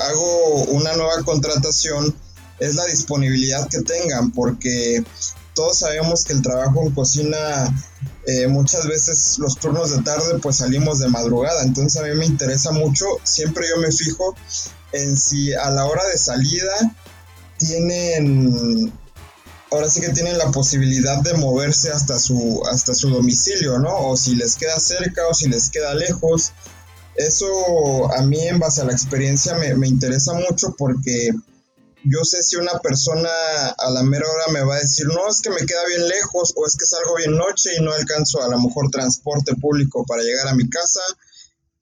hago 0.00 0.64
una 0.64 0.94
nueva 0.94 1.22
contratación 1.24 2.14
es 2.58 2.74
la 2.74 2.84
disponibilidad 2.86 3.68
que 3.68 3.80
tengan, 3.82 4.30
porque 4.32 5.02
todos 5.54 5.78
sabemos 5.78 6.24
que 6.24 6.32
el 6.32 6.42
trabajo 6.42 6.82
en 6.82 6.92
cocina 6.92 7.38
eh, 8.26 8.46
muchas 8.46 8.86
veces 8.86 9.38
los 9.38 9.56
turnos 9.56 9.96
de 9.96 10.02
tarde 10.02 10.38
pues 10.40 10.56
salimos 10.56 10.98
de 10.98 11.08
madrugada, 11.08 11.62
entonces 11.62 12.00
a 12.00 12.04
mí 12.04 12.14
me 12.14 12.26
interesa 12.26 12.72
mucho, 12.72 13.06
siempre 13.24 13.66
yo 13.68 13.80
me 13.80 13.92
fijo 13.92 14.34
en 14.92 15.16
si 15.16 15.52
a 15.54 15.70
la 15.70 15.86
hora 15.86 16.04
de 16.06 16.18
salida 16.18 16.94
tienen, 17.64 18.92
ahora 19.70 19.88
sí 19.88 20.00
que 20.00 20.10
tienen 20.10 20.38
la 20.38 20.50
posibilidad 20.50 21.22
de 21.22 21.34
moverse 21.34 21.90
hasta 21.90 22.18
su, 22.18 22.62
hasta 22.70 22.94
su 22.94 23.10
domicilio, 23.10 23.78
¿no? 23.78 24.08
O 24.08 24.16
si 24.16 24.34
les 24.34 24.56
queda 24.56 24.78
cerca 24.80 25.26
o 25.28 25.34
si 25.34 25.48
les 25.48 25.70
queda 25.70 25.94
lejos. 25.94 26.52
Eso 27.14 28.12
a 28.12 28.22
mí 28.22 28.40
en 28.40 28.58
base 28.58 28.80
a 28.80 28.84
la 28.84 28.92
experiencia 28.92 29.54
me, 29.54 29.74
me 29.74 29.86
interesa 29.86 30.32
mucho 30.34 30.74
porque 30.76 31.30
yo 32.04 32.24
sé 32.24 32.42
si 32.42 32.56
una 32.56 32.78
persona 32.80 33.28
a 33.78 33.90
la 33.90 34.02
mera 34.02 34.26
hora 34.28 34.52
me 34.52 34.64
va 34.64 34.76
a 34.76 34.80
decir, 34.80 35.06
no, 35.06 35.28
es 35.28 35.40
que 35.40 35.50
me 35.50 35.64
queda 35.66 35.86
bien 35.86 36.08
lejos 36.08 36.52
o 36.56 36.66
es 36.66 36.76
que 36.76 36.86
salgo 36.86 37.16
bien 37.16 37.36
noche 37.36 37.70
y 37.78 37.82
no 37.82 37.92
alcanzo 37.92 38.42
a 38.42 38.48
lo 38.48 38.60
mejor 38.60 38.90
transporte 38.90 39.54
público 39.54 40.04
para 40.06 40.22
llegar 40.22 40.48
a 40.48 40.54
mi 40.54 40.68
casa. 40.68 41.00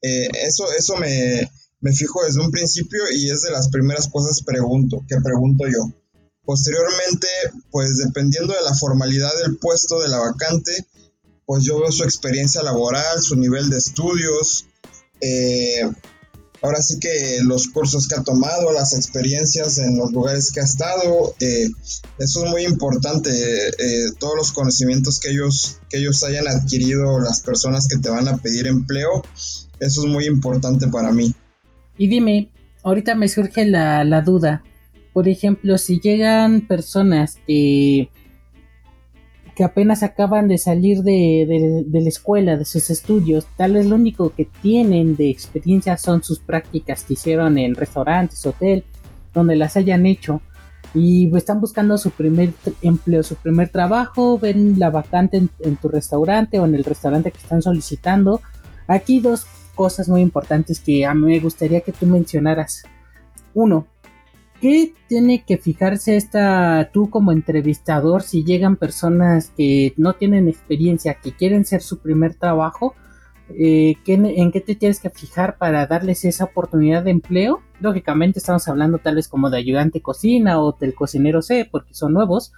Eh, 0.02 0.28
eso 0.32 0.70
eso 0.72 0.96
me, 0.96 1.50
me 1.80 1.92
fijo 1.92 2.22
desde 2.24 2.40
un 2.40 2.50
principio 2.50 3.02
y 3.12 3.30
es 3.30 3.42
de 3.42 3.50
las 3.50 3.68
primeras 3.68 4.08
cosas 4.08 4.42
pregunto, 4.42 5.04
que 5.08 5.16
pregunto 5.22 5.64
yo. 5.66 5.92
Posteriormente, 6.44 7.28
pues 7.70 7.96
dependiendo 7.98 8.52
de 8.52 8.62
la 8.62 8.74
formalidad 8.74 9.30
del 9.42 9.56
puesto 9.58 10.00
de 10.00 10.08
la 10.08 10.18
vacante, 10.18 10.86
pues 11.46 11.64
yo 11.64 11.80
veo 11.80 11.92
su 11.92 12.04
experiencia 12.04 12.62
laboral, 12.62 13.22
su 13.22 13.36
nivel 13.36 13.70
de 13.70 13.78
estudios, 13.78 14.66
eh, 15.20 15.82
ahora 16.62 16.82
sí 16.82 16.98
que 16.98 17.40
los 17.42 17.68
cursos 17.68 18.06
que 18.06 18.14
ha 18.14 18.22
tomado, 18.22 18.72
las 18.72 18.94
experiencias 18.94 19.78
en 19.78 19.96
los 19.96 20.12
lugares 20.12 20.50
que 20.50 20.60
ha 20.60 20.64
estado, 20.64 21.34
eh, 21.40 21.68
eso 22.18 22.44
es 22.44 22.50
muy 22.50 22.64
importante, 22.64 23.30
eh, 23.30 24.12
todos 24.18 24.36
los 24.36 24.52
conocimientos 24.52 25.20
que 25.20 25.30
ellos, 25.30 25.78
que 25.88 25.98
ellos 25.98 26.22
hayan 26.22 26.48
adquirido, 26.48 27.18
las 27.20 27.40
personas 27.40 27.86
que 27.88 27.98
te 27.98 28.10
van 28.10 28.28
a 28.28 28.36
pedir 28.38 28.66
empleo, 28.66 29.22
eso 29.78 30.04
es 30.04 30.06
muy 30.06 30.26
importante 30.26 30.88
para 30.88 31.12
mí. 31.12 31.34
Y 32.00 32.08
dime, 32.08 32.48
ahorita 32.82 33.14
me 33.14 33.28
surge 33.28 33.66
la, 33.66 34.04
la 34.04 34.22
duda, 34.22 34.62
por 35.12 35.28
ejemplo, 35.28 35.76
si 35.76 36.00
llegan 36.00 36.62
personas 36.62 37.38
que 37.46 38.08
que 39.54 39.64
apenas 39.64 40.02
acaban 40.02 40.48
de 40.48 40.56
salir 40.56 41.02
de, 41.02 41.84
la 41.92 42.08
escuela, 42.08 42.56
de 42.56 42.64
sus 42.64 42.88
estudios, 42.88 43.46
tal 43.58 43.74
vez 43.74 43.84
lo 43.84 43.96
único 43.96 44.30
que 44.34 44.48
tienen 44.62 45.16
de 45.16 45.28
experiencia 45.28 45.98
son 45.98 46.22
sus 46.22 46.38
prácticas 46.38 47.04
que 47.04 47.12
hicieron 47.12 47.58
en 47.58 47.74
restaurantes, 47.74 48.46
hotel, 48.46 48.84
donde 49.34 49.56
las 49.56 49.76
hayan 49.76 50.06
hecho. 50.06 50.40
Y 50.94 51.30
están 51.36 51.60
buscando 51.60 51.98
su 51.98 52.10
primer 52.10 52.54
empleo, 52.80 53.22
su 53.22 53.34
primer 53.34 53.68
trabajo, 53.68 54.38
ven 54.38 54.78
la 54.78 54.88
vacante 54.88 55.36
en, 55.36 55.50
en 55.58 55.76
tu 55.76 55.88
restaurante 55.88 56.58
o 56.58 56.64
en 56.64 56.74
el 56.74 56.84
restaurante 56.84 57.30
que 57.30 57.38
están 57.38 57.60
solicitando. 57.60 58.40
Aquí 58.86 59.20
dos 59.20 59.44
cosas 59.70 60.08
muy 60.08 60.20
importantes 60.20 60.80
que 60.80 61.06
a 61.06 61.14
mí 61.14 61.26
me 61.26 61.40
gustaría 61.40 61.80
que 61.80 61.92
tú 61.92 62.06
mencionaras. 62.06 62.84
Uno, 63.54 63.86
¿Qué 64.60 64.92
tiene 65.08 65.42
que 65.46 65.56
fijarse 65.56 66.16
esta 66.16 66.90
tú 66.92 67.08
como 67.08 67.32
entrevistador 67.32 68.20
si 68.20 68.44
llegan 68.44 68.76
personas 68.76 69.50
que 69.56 69.94
no 69.96 70.12
tienen 70.12 70.48
experiencia, 70.48 71.14
que 71.14 71.32
quieren 71.32 71.64
ser 71.64 71.80
su 71.80 72.00
primer 72.00 72.34
trabajo? 72.34 72.94
eh, 73.56 73.96
en 74.06 74.52
qué 74.52 74.60
te 74.60 74.74
tienes 74.74 75.00
que 75.00 75.10
fijar 75.10 75.58
para 75.58 75.86
darles 75.86 76.24
esa 76.24 76.44
oportunidad 76.44 77.02
de 77.02 77.10
empleo. 77.10 77.60
Lógicamente 77.80 78.38
estamos 78.38 78.66
hablando 78.68 78.98
tal 78.98 79.16
vez 79.16 79.28
como 79.28 79.50
de 79.50 79.58
ayudante 79.58 80.00
cocina 80.00 80.60
o 80.60 80.72
del 80.72 80.94
cocinero 80.94 81.42
C 81.42 81.68
porque 81.70 81.94
son 81.94 82.12
nuevos. 82.12 82.52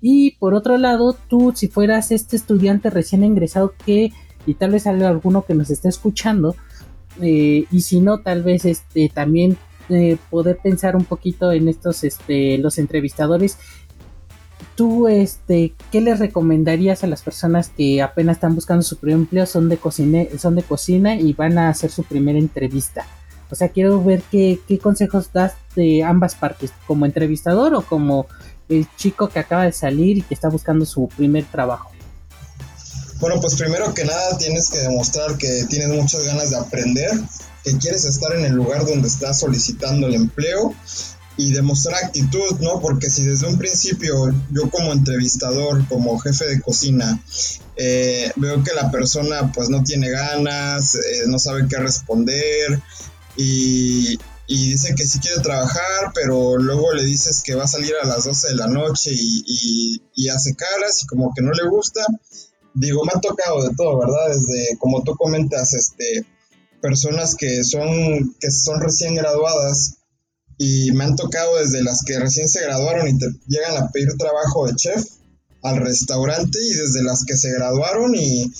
Y 0.00 0.32
por 0.32 0.54
otro 0.54 0.76
lado, 0.76 1.16
tú 1.28 1.52
si 1.54 1.68
fueras 1.68 2.12
este 2.12 2.36
estudiante 2.36 2.90
recién 2.90 3.24
ingresado 3.24 3.74
que, 3.84 4.12
y 4.46 4.54
tal 4.54 4.70
vez 4.70 4.86
haya 4.86 5.08
alguno 5.08 5.44
que 5.44 5.54
nos 5.54 5.70
esté 5.70 5.88
escuchando, 5.88 6.56
eh, 7.20 7.64
y 7.70 7.80
si 7.82 8.00
no, 8.00 8.18
tal 8.18 8.42
vez 8.42 8.64
este 8.64 9.10
también 9.12 9.56
eh, 9.88 10.16
poder 10.30 10.58
pensar 10.62 10.96
un 10.96 11.04
poquito 11.04 11.52
en 11.52 11.68
estos, 11.68 12.04
este, 12.04 12.58
los 12.58 12.78
entrevistadores 12.78 13.58
tú, 14.76 15.08
este, 15.08 15.74
¿qué 15.90 16.00
les 16.00 16.20
recomendarías 16.20 17.02
a 17.02 17.06
las 17.08 17.22
personas 17.22 17.70
que 17.70 18.02
apenas 18.02 18.36
están 18.36 18.54
buscando 18.54 18.82
su 18.82 18.98
primer 18.98 19.20
empleo, 19.20 19.46
son 19.46 19.68
de, 19.68 19.78
cocina, 19.78 20.24
son 20.38 20.54
de 20.54 20.62
cocina 20.62 21.16
y 21.16 21.32
van 21.32 21.58
a 21.58 21.70
hacer 21.70 21.90
su 21.90 22.04
primera 22.04 22.38
entrevista? 22.38 23.06
O 23.50 23.54
sea, 23.54 23.70
quiero 23.70 24.02
ver 24.02 24.22
qué, 24.30 24.60
qué 24.68 24.78
consejos 24.78 25.32
das 25.32 25.54
de 25.74 26.04
ambas 26.04 26.34
partes, 26.34 26.72
como 26.86 27.06
entrevistador 27.06 27.74
o 27.74 27.82
como 27.82 28.26
el 28.68 28.86
chico 28.96 29.28
que 29.28 29.38
acaba 29.38 29.64
de 29.64 29.72
salir 29.72 30.18
y 30.18 30.22
que 30.22 30.34
está 30.34 30.48
buscando 30.48 30.84
su 30.84 31.08
primer 31.08 31.44
trabajo. 31.44 31.90
Bueno, 33.18 33.40
pues 33.40 33.54
primero 33.54 33.94
que 33.94 34.04
nada 34.04 34.36
tienes 34.36 34.68
que 34.68 34.78
demostrar 34.78 35.38
que 35.38 35.64
tienes 35.70 35.88
muchas 35.88 36.24
ganas 36.24 36.50
de 36.50 36.56
aprender, 36.56 37.10
que 37.64 37.78
quieres 37.78 38.04
estar 38.04 38.34
en 38.34 38.44
el 38.44 38.52
lugar 38.52 38.84
donde 38.84 39.08
estás 39.08 39.40
solicitando 39.40 40.06
el 40.06 40.14
empleo 40.14 40.74
y 41.38 41.52
demostrar 41.52 42.04
actitud, 42.04 42.60
¿no? 42.60 42.80
Porque 42.80 43.08
si 43.08 43.24
desde 43.24 43.46
un 43.46 43.58
principio 43.58 44.34
yo 44.50 44.70
como 44.70 44.92
entrevistador, 44.92 45.86
como 45.88 46.18
jefe 46.18 46.46
de 46.46 46.60
cocina, 46.60 47.18
eh, 47.76 48.30
veo 48.36 48.62
que 48.62 48.74
la 48.74 48.90
persona 48.90 49.50
pues 49.52 49.70
no 49.70 49.82
tiene 49.82 50.10
ganas, 50.10 50.94
eh, 50.94 51.24
no 51.26 51.38
sabe 51.38 51.66
qué 51.68 51.78
responder 51.78 52.80
y, 53.36 54.18
dice 54.46 54.94
que 54.94 55.06
sí 55.06 55.18
quiere 55.20 55.40
trabajar, 55.40 56.12
pero 56.14 56.56
luego 56.58 56.92
le 56.92 57.02
dices 57.04 57.42
que 57.42 57.54
va 57.54 57.64
a 57.64 57.68
salir 57.68 57.92
a 58.02 58.06
las 58.06 58.24
12 58.24 58.48
de 58.48 58.54
la 58.54 58.66
noche 58.66 59.10
y, 59.12 60.02
y 60.14 60.28
hace 60.28 60.54
caras 60.54 61.02
y 61.02 61.06
como 61.06 61.32
que 61.34 61.42
no 61.42 61.52
le 61.52 61.68
gusta. 61.68 62.00
Digo, 62.78 63.04
me 63.04 63.12
ha 63.14 63.20
tocado 63.20 63.66
de 63.66 63.74
todo, 63.74 63.98
¿verdad? 63.98 64.34
Desde, 64.34 64.76
como 64.78 65.02
tú 65.02 65.16
comentas, 65.16 65.72
este, 65.72 66.26
personas 66.82 67.34
que 67.34 67.64
son, 67.64 68.36
que 68.38 68.50
son 68.50 68.80
recién 68.80 69.14
graduadas 69.14 69.94
y 70.58 70.92
me 70.92 71.04
han 71.04 71.16
tocado 71.16 71.56
desde 71.56 71.82
las 71.82 72.02
que 72.04 72.18
recién 72.18 72.48
se 72.48 72.60
graduaron 72.60 73.08
y 73.08 73.18
te 73.18 73.26
llegan 73.46 73.78
a 73.78 73.90
pedir 73.90 74.14
trabajo 74.18 74.66
de 74.66 74.74
chef 74.74 75.04
al 75.62 75.78
restaurante 75.78 76.58
y 76.62 76.74
desde 76.74 77.02
las 77.02 77.24
que 77.24 77.34
se 77.34 77.50
graduaron 77.50 78.14
y, 78.14 78.52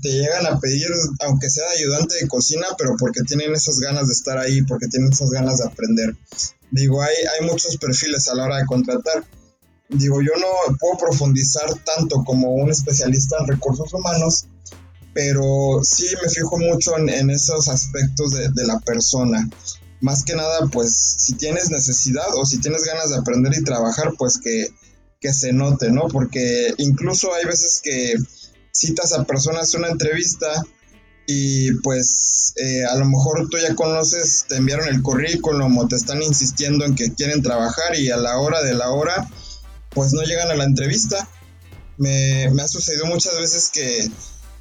te 0.00 0.12
llegan 0.12 0.46
a 0.46 0.58
pedir, 0.58 0.88
aunque 1.26 1.50
sea 1.50 1.64
ayudante 1.76 2.16
de 2.22 2.26
cocina, 2.26 2.66
pero 2.78 2.96
porque 2.98 3.20
tienen 3.22 3.52
esas 3.52 3.78
ganas 3.80 4.08
de 4.08 4.14
estar 4.14 4.38
ahí, 4.38 4.62
porque 4.62 4.88
tienen 4.88 5.12
esas 5.12 5.30
ganas 5.30 5.58
de 5.58 5.66
aprender. 5.66 6.16
Digo, 6.70 7.02
hay, 7.02 7.14
hay 7.38 7.46
muchos 7.46 7.76
perfiles 7.76 8.28
a 8.28 8.34
la 8.34 8.44
hora 8.44 8.56
de 8.56 8.66
contratar. 8.66 9.24
Digo, 9.88 10.20
yo 10.20 10.32
no 10.38 10.76
puedo 10.78 10.98
profundizar 10.98 11.68
tanto 11.84 12.22
como 12.24 12.52
un 12.52 12.70
especialista 12.70 13.36
en 13.40 13.48
recursos 13.48 13.92
humanos, 13.94 14.46
pero 15.14 15.80
sí 15.82 16.06
me 16.22 16.28
fijo 16.28 16.58
mucho 16.58 16.96
en, 16.98 17.30
esos 17.30 17.68
aspectos 17.68 18.32
de, 18.32 18.48
de 18.50 18.66
la 18.66 18.78
persona 18.80 19.48
más 20.00 20.24
que 20.24 20.34
nada, 20.34 20.68
pues 20.72 21.16
si 21.18 21.34
tienes 21.34 21.70
necesidad 21.70 22.26
o 22.34 22.44
si 22.46 22.58
tienes 22.58 22.84
ganas 22.84 23.10
de 23.10 23.16
aprender 23.16 23.52
y 23.58 23.64
trabajar, 23.64 24.12
pues 24.16 24.38
que, 24.38 24.68
se 25.32 25.52
note, 25.52 25.90
¿no? 25.90 26.08
Porque 26.08 26.72
incluso 26.78 27.34
hay 27.34 27.44
veces 27.44 27.80
que 27.82 28.14
citas 28.70 29.12
a 29.12 29.24
personas 29.24 29.74
una 29.74 29.88
entrevista 29.88 30.64
y 31.26 31.72
pues 31.82 32.54
eh, 32.56 32.84
a 32.84 32.94
lo 32.94 33.04
mejor 33.04 33.48
tú 33.50 33.58
ya 33.58 33.74
conoces, 33.74 34.46
te 34.48 34.56
enviaron 34.56 34.88
el 34.88 35.02
currículum 35.02 35.76
o 35.76 35.88
te 35.88 35.96
están 35.96 36.22
insistiendo 36.22 36.84
en 36.84 36.94
que 36.94 37.12
quieren 37.12 37.42
trabajar 37.42 37.96
y 37.96 38.10
a 38.10 38.16
la 38.16 38.38
hora 38.38 38.62
de 38.62 38.74
la 38.74 38.90
hora, 38.90 39.28
pues 39.98 40.12
no 40.12 40.22
llegan 40.22 40.48
a 40.48 40.54
la 40.54 40.62
entrevista. 40.62 41.28
Me, 41.96 42.44
ha 42.44 42.68
sucedido 42.68 43.06
muchas 43.06 43.36
veces 43.36 43.68
que 43.68 44.08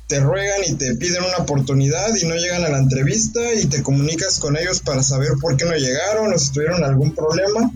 te 0.08 0.20
ruegan 0.20 0.62
y 0.66 0.74
te 0.74 0.96
piden 0.96 1.24
una 1.24 1.38
oportunidad 1.38 2.16
y 2.16 2.26
no 2.26 2.34
llegan 2.34 2.66
a 2.66 2.70
la 2.70 2.80
entrevista 2.80 3.54
y 3.54 3.68
te 3.68 3.84
comunicas 3.84 4.40
con 4.40 4.58
ellos 4.58 4.80
para 4.80 5.04
saber 5.04 5.34
por 5.40 5.56
qué 5.56 5.66
no 5.66 5.76
llegaron 5.76 6.34
o 6.34 6.40
si 6.40 6.52
tuvieron 6.54 6.84
algún 6.84 7.14
problema, 7.14 7.72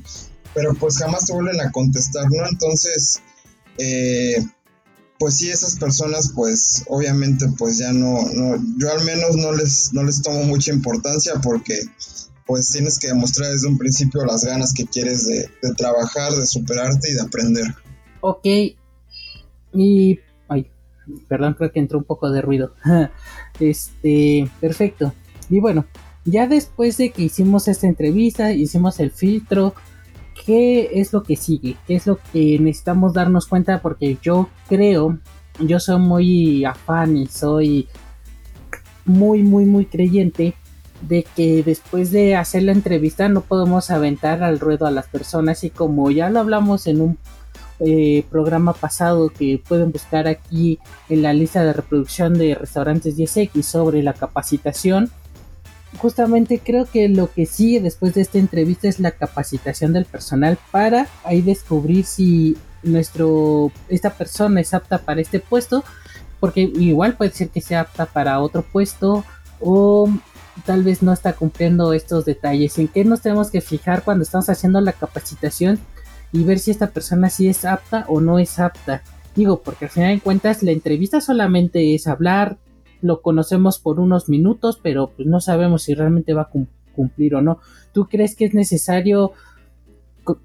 pero 0.56 0.74
pues 0.74 0.98
jamás 0.98 1.27
te 1.27 1.34
vuelven 1.34 1.62
a 1.62 1.72
contestar, 1.72 2.32
¿no? 2.32 2.48
Entonces, 2.48 3.20
eh, 3.77 4.44
pues 5.20 5.38
sí, 5.38 5.51
esas 5.51 5.75
personas 5.75 6.32
pues 6.34 6.82
obviamente 6.88 7.46
pues 7.60 7.77
ya 7.77 7.94
no, 7.94 8.25
no, 8.34 8.60
yo 8.80 8.91
al 8.91 9.03
menos 9.03 9.36
no 9.36 9.51
les, 9.51 9.94
no 9.94 10.03
les 10.03 10.24
tomo 10.24 10.46
mucha 10.46 10.74
importancia 10.74 11.36
porque 11.44 11.80
pues 12.51 12.70
tienes 12.70 13.00
que 13.00 13.08
demostrar 13.08 13.50
desde 13.51 13.70
un 13.70 13.77
principio 13.77 14.25
las 14.25 14.43
ganas 14.43 14.74
que 14.74 14.86
quieres 14.86 15.25
de, 15.25 15.50
trabajar, 15.77 16.34
de 16.34 16.46
superarte 16.46 17.10
y 17.10 17.13
de 17.13 17.22
aprender. 17.22 17.65
Ok, 18.20 18.46
y 19.74 20.20
Perdón, 21.27 21.55
creo 21.55 21.72
que 21.72 21.79
entró 21.79 21.98
un 21.98 22.03
poco 22.03 22.29
de 22.29 22.41
ruido. 22.41 22.74
este, 23.60 24.50
perfecto. 24.60 25.13
Y 25.50 25.60
bueno, 25.60 25.86
ya 26.25 26.48
después 26.48 26.98
de 26.98 27.12
que 27.12 27.24
hicimos 27.24 27.67
esta 27.67 27.88
entrevista, 27.88 28.51
hicimos 28.51 29.00
el 29.00 29.12
filtro, 29.12 29.74
¿qué 30.46 30.89
es 30.93 31.12
lo 31.13 31.24
que 31.24 31.36
sigue? 31.36 31.77
¿Qué 31.88 31.96
es 31.96 32.05
lo 32.05 32.20
que 32.31 32.60
necesitamos 32.60 33.13
darnos 33.13 33.48
cuenta? 33.48 33.81
Porque 33.81 34.17
yo 34.22 34.50
creo, 34.70 35.20
yo 35.60 35.79
soy 35.79 36.00
muy 36.00 36.65
afán 36.65 37.17
y 37.17 37.27
soy 37.27 37.88
muy, 39.05 39.41
muy, 39.41 39.65
muy 39.65 39.86
creyente 39.86 40.53
de 41.01 41.25
que 41.36 41.63
después 41.63 42.12
de 42.12 42.36
hacer 42.36 42.63
la 42.63 42.72
entrevista 42.72 43.27
no 43.29 43.41
podemos 43.41 43.89
aventar 43.89 44.43
al 44.43 44.60
ruedo 44.60 44.86
a 44.86 44.91
las 44.91 45.08
personas 45.08 45.63
y 45.63 45.70
como 45.70 46.12
ya 46.12 46.29
lo 46.29 46.39
hablamos 46.39 46.88
en 46.88 47.01
un 47.01 47.17
eh, 47.79 48.25
programa 48.29 48.74
pasado 48.74 49.29
que 49.29 49.60
pueden 49.67 49.91
buscar 49.91 50.27
aquí 50.27 50.77
en 51.10 51.24
la 51.24 51.34
lista 51.34 51.63
de 51.63 51.74
reproducción 51.74 52.38
de 52.38 52.53
restaurantes 52.53 53.17
10X 53.17 53.63
sobre 53.63 54.03
la 54.03 54.13
capacitación. 54.13 55.10
Justamente 55.98 56.62
creo 56.63 56.86
que 56.86 57.10
lo 57.10 57.31
que 57.31 57.46
sigue 57.48 57.81
después 57.81 58.13
de 58.13 58.22
esta 58.22 58.38
entrevista 58.38 58.88
es 58.88 59.00
la 59.00 59.12
capacitación 59.12 59.93
del 59.93 60.05
personal 60.05 60.60
para 60.72 61.08
ahí 61.24 61.41
descubrir 61.41 62.05
si 62.05 62.55
nuestro 62.84 63.72
esta 63.89 64.12
persona 64.12 64.62
es 64.62 64.74
apta 64.74 65.00
para 65.00 65.22
este 65.22 65.39
puesto 65.39 65.84
porque 66.39 66.62
igual 66.62 67.15
puede 67.15 67.31
ser 67.31 67.50
que 67.50 67.62
sea 67.62 67.81
apta 67.81 68.05
para 68.05 68.39
otro 68.39 68.63
puesto 68.63 69.24
o 69.60 70.10
tal 70.65 70.84
vez 70.84 71.01
no 71.01 71.13
está 71.13 71.34
cumpliendo 71.34 71.93
estos 71.93 72.25
detalles. 72.25 72.77
¿En 72.79 72.88
qué 72.88 73.05
nos 73.05 73.22
tenemos 73.22 73.51
que 73.51 73.62
fijar 73.62 74.03
cuando 74.03 74.24
estamos 74.24 74.50
haciendo 74.50 74.81
la 74.81 74.93
capacitación? 74.93 75.79
y 76.31 76.43
ver 76.43 76.60
si 76.60 76.72
esta 76.72 76.91
persona 76.91 77.29
sí 77.29 77.48
es 77.48 77.65
apta 77.65 78.05
o 78.08 78.22
no 78.22 78.39
es 78.39 78.60
apta. 78.60 79.03
Digo, 79.36 79.62
porque 79.62 79.86
al 79.86 79.91
final 79.91 80.15
de 80.15 80.22
cuentas 80.22 80.63
la 80.63 80.72
entrevista 80.72 81.22
solamente 81.22 81.93
es 81.93 82.08
hablar, 82.08 82.58
lo 83.01 83.22
conocemos 83.22 83.79
por 83.79 84.00
unos 84.00 84.29
minutos, 84.29 84.79
pero 84.81 85.12
pues 85.15 85.27
no 85.27 85.39
sabemos 85.39 85.84
si 85.84 85.93
realmente 85.93 86.34
va 86.34 86.43
a 86.43 86.50
cumplir 86.96 87.36
o 87.36 87.41
no. 87.41 87.60
¿Tú 87.93 88.08
crees 88.08 88.36
que 88.36 88.46
es 88.46 88.53
necesario? 88.53 89.34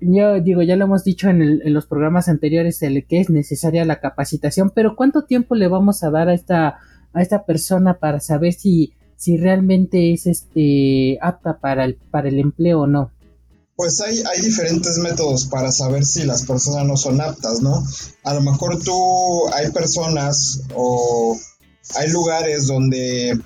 Yo 0.01 0.41
digo, 0.41 0.63
ya 0.63 0.77
lo 0.77 0.85
hemos 0.85 1.05
dicho 1.05 1.29
en, 1.29 1.73
los 1.73 1.87
programas 1.87 2.29
anteriores, 2.29 2.83
el 2.83 3.07
que 3.07 3.21
es 3.21 3.31
necesaria 3.31 3.85
la 3.85 4.01
capacitación, 4.01 4.71
pero 4.75 4.97
¿cuánto 4.97 5.25
tiempo 5.25 5.55
le 5.55 5.69
vamos 5.69 6.03
a 6.03 6.11
dar 6.11 6.29
a 6.29 6.35
esta, 6.35 6.79
a 7.13 7.23
esta 7.23 7.45
persona 7.45 7.99
para 7.99 8.21
saber 8.21 8.55
si, 8.55 8.95
si 9.17 9.37
realmente 9.37 10.13
es 10.13 10.27
este 10.27 11.19
apta 11.21 11.59
para 11.59 11.85
el, 11.85 11.97
para 12.11 12.29
el 12.29 12.39
empleo 12.39 12.83
o 12.83 12.87
no? 12.87 13.11
Pues 13.77 14.01
hay, 14.01 14.23
hay 14.23 14.41
diferentes 14.41 14.99
métodos 14.99 15.47
para 15.47 15.71
saber 15.71 16.05
si 16.07 16.25
las 16.25 16.47
personas 16.47 16.87
no 16.87 16.97
son 16.97 17.21
aptas, 17.21 17.61
¿no? 17.61 17.85
A 18.25 18.33
lo 18.33 18.41
mejor 18.41 18.83
tú, 18.83 19.49
hay 19.53 19.71
personas 19.71 20.63
o 20.75 21.39
hay 21.95 22.11
lugares 22.11 22.67
donde 22.67 23.39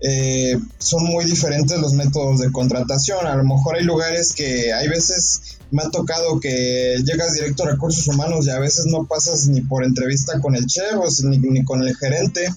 eh, 0.00 0.58
son 0.78 1.04
muy 1.04 1.24
diferentes 1.24 1.78
los 1.78 1.94
métodos 1.94 2.40
de 2.40 2.52
contratación. 2.52 3.26
A 3.26 3.36
lo 3.36 3.44
mejor 3.44 3.76
hay 3.76 3.84
lugares 3.84 4.32
que 4.34 4.72
hay 4.72 4.88
veces 4.88 5.56
me 5.70 5.82
ha 5.82 5.90
tocado 5.90 6.38
que 6.38 6.96
llegas 7.04 7.34
directo 7.34 7.64
a 7.64 7.70
recursos 7.70 8.06
humanos 8.06 8.46
y 8.46 8.50
a 8.50 8.58
veces 8.58 8.86
no 8.86 9.06
pasas 9.06 9.48
ni 9.48 9.62
por 9.62 9.84
entrevista 9.84 10.40
con 10.40 10.54
el 10.54 10.66
chef 10.66 10.94
o 10.94 11.08
ni, 11.28 11.64
con 11.64 11.82
el 11.82 11.96
gerente, 11.96 12.48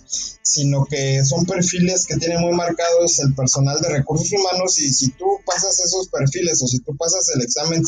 sino 0.42 0.86
que 0.86 1.24
son 1.26 1.46
perfiles 1.46 2.06
que 2.06 2.18
tienen 2.18 2.42
muy 2.42 2.54
marcados 2.54 3.20
el 3.20 3.34
personal 3.34 3.80
de 3.82 3.90
recursos 3.90 4.32
humanos 4.32 4.80
y 4.80 4.94
si 4.94 5.10
tú 5.12 5.26
pasas 5.46 5.80
esos 5.80 6.08
perfiles 6.10 6.62
o 6.62 6.68
si 6.68 6.80
tú 6.80 6.96
pasas 6.98 7.30
el 7.36 7.42
examen 7.42 7.84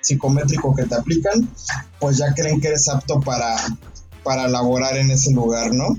psicométrico 0.00 0.74
que 0.74 0.84
te 0.84 0.94
aplican, 0.94 1.50
pues 1.98 2.18
ya 2.18 2.34
creen 2.34 2.60
que 2.60 2.68
eres 2.68 2.88
apto 2.88 3.20
para, 3.20 3.56
para 4.22 4.48
laborar 4.48 4.96
en 4.96 5.10
ese 5.10 5.32
lugar, 5.32 5.72
¿no? 5.72 5.96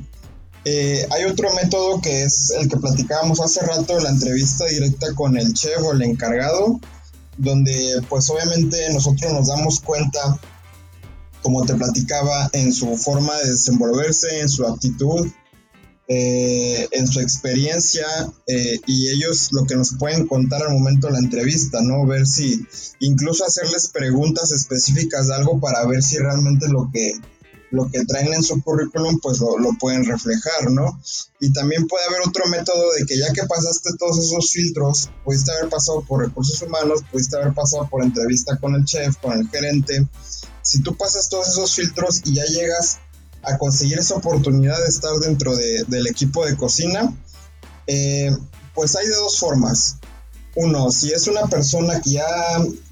Eh, 0.65 1.07
hay 1.11 1.25
otro 1.25 1.53
método 1.53 2.01
que 2.01 2.23
es 2.23 2.51
el 2.51 2.67
que 2.67 2.77
platicábamos 2.77 3.39
hace 3.39 3.61
rato, 3.61 3.99
la 3.99 4.09
entrevista 4.09 4.65
directa 4.65 5.13
con 5.15 5.37
el 5.37 5.53
chef 5.53 5.81
o 5.83 5.93
el 5.93 6.01
encargado, 6.01 6.79
donde 7.37 8.01
pues 8.09 8.29
obviamente 8.29 8.91
nosotros 8.91 9.31
nos 9.31 9.47
damos 9.47 9.79
cuenta, 9.79 10.39
como 11.41 11.65
te 11.65 11.75
platicaba, 11.75 12.49
en 12.53 12.73
su 12.73 12.97
forma 12.97 13.35
de 13.37 13.51
desenvolverse, 13.51 14.41
en 14.41 14.49
su 14.49 14.65
actitud, 14.65 15.29
eh, 16.11 16.87
en 16.91 17.07
su 17.07 17.19
experiencia 17.19 18.07
eh, 18.47 18.79
y 18.87 19.09
ellos 19.09 19.49
lo 19.51 19.65
que 19.65 19.75
nos 19.75 19.93
pueden 19.93 20.25
contar 20.25 20.63
al 20.63 20.73
momento 20.73 21.05
de 21.05 21.13
la 21.13 21.19
entrevista, 21.19 21.81
¿no? 21.83 22.03
Ver 22.07 22.25
si, 22.25 22.65
incluso 22.99 23.45
hacerles 23.45 23.89
preguntas 23.89 24.51
específicas 24.51 25.27
de 25.27 25.35
algo 25.35 25.59
para 25.59 25.85
ver 25.85 26.01
si 26.01 26.17
realmente 26.17 26.67
lo 26.67 26.89
que, 26.91 27.13
lo 27.71 27.89
que 27.89 28.03
traen 28.05 28.33
en 28.33 28.43
su 28.43 28.61
currículum 28.63 29.19
pues 29.21 29.39
lo, 29.39 29.57
lo, 29.57 29.73
pueden 29.79 30.05
reflejar, 30.05 30.71
¿no? 30.71 30.99
Y 31.39 31.51
también 31.53 31.87
puede 31.87 32.05
haber 32.05 32.21
otro 32.27 32.45
método 32.47 32.91
de 32.97 33.05
que 33.05 33.17
ya 33.17 33.31
que 33.33 33.45
pasaste 33.47 33.91
todos 33.97 34.17
esos 34.17 34.51
filtros, 34.51 35.09
pudiste 35.23 35.51
haber 35.51 35.69
pasado 35.69 36.01
por 36.01 36.21
recursos 36.21 36.61
humanos, 36.61 37.01
pudiste 37.11 37.37
haber 37.37 37.53
pasado 37.53 37.87
por 37.89 38.03
entrevista 38.03 38.57
con 38.57 38.75
el 38.75 38.85
chef, 38.85 39.17
con 39.17 39.33
el 39.33 39.47
gerente. 39.49 40.07
Si 40.61 40.81
tú 40.81 40.95
pasas 40.95 41.29
todos 41.29 41.47
esos 41.47 41.73
filtros 41.75 42.21
y 42.25 42.35
ya 42.35 42.45
llegas 42.45 42.99
a 43.43 43.57
conseguir 43.57 43.99
esa 43.99 44.15
oportunidad 44.15 44.77
de 44.79 44.87
estar 44.87 45.15
dentro 45.19 45.55
de, 45.55 45.83
del 45.87 46.07
equipo 46.07 46.45
de 46.45 46.57
cocina, 46.57 47.13
eh, 47.87 48.35
pues 48.73 48.95
hay 48.95 49.07
de 49.07 49.15
dos 49.15 49.39
formas. 49.39 49.97
Uno, 50.55 50.91
si 50.91 51.11
es 51.11 51.27
una 51.27 51.47
persona 51.47 52.01
que 52.01 52.11
ya 52.11 52.25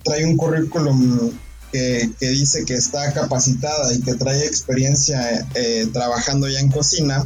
trae 0.04 0.26
un 0.26 0.38
currículum 0.38 1.32
que, 1.72 2.10
que 2.20 2.30
dice 2.30 2.66
que 2.66 2.76
está 2.76 3.14
capacitada 3.14 3.94
y 3.94 4.02
que 4.02 4.16
trae 4.16 4.46
experiencia 4.46 5.48
eh, 5.56 5.88
trabajando 5.92 6.48
ya 6.48 6.60
en 6.60 6.72
cocina, 6.72 7.26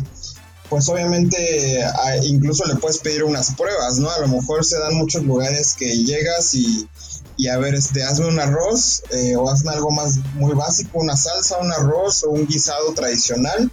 pues 0.70 0.88
obviamente 0.88 1.84
incluso 2.24 2.66
le 2.66 2.76
puedes 2.76 3.00
pedir 3.00 3.26
unas 3.26 3.54
pruebas, 3.56 4.00
¿no? 4.00 4.10
A 4.10 4.20
lo 4.20 4.30
mejor 4.30 4.64
se 4.64 4.80
dan 4.80 4.96
muchos 4.96 5.24
lugares 5.24 5.76
que 5.78 5.98
llegas 5.98 6.54
y 6.54 6.88
y 7.42 7.48
a 7.48 7.58
ver, 7.58 7.74
este, 7.74 8.04
hazme 8.04 8.28
un 8.28 8.40
arroz 8.40 9.02
eh, 9.10 9.36
o 9.36 9.50
hazme 9.50 9.72
algo 9.72 9.90
más 9.90 10.18
muy 10.36 10.54
básico, 10.54 11.00
una 11.00 11.18
salsa, 11.18 11.58
un 11.58 11.72
arroz 11.72 12.24
o 12.24 12.30
un 12.30 12.46
guisado 12.46 12.94
tradicional 12.94 13.72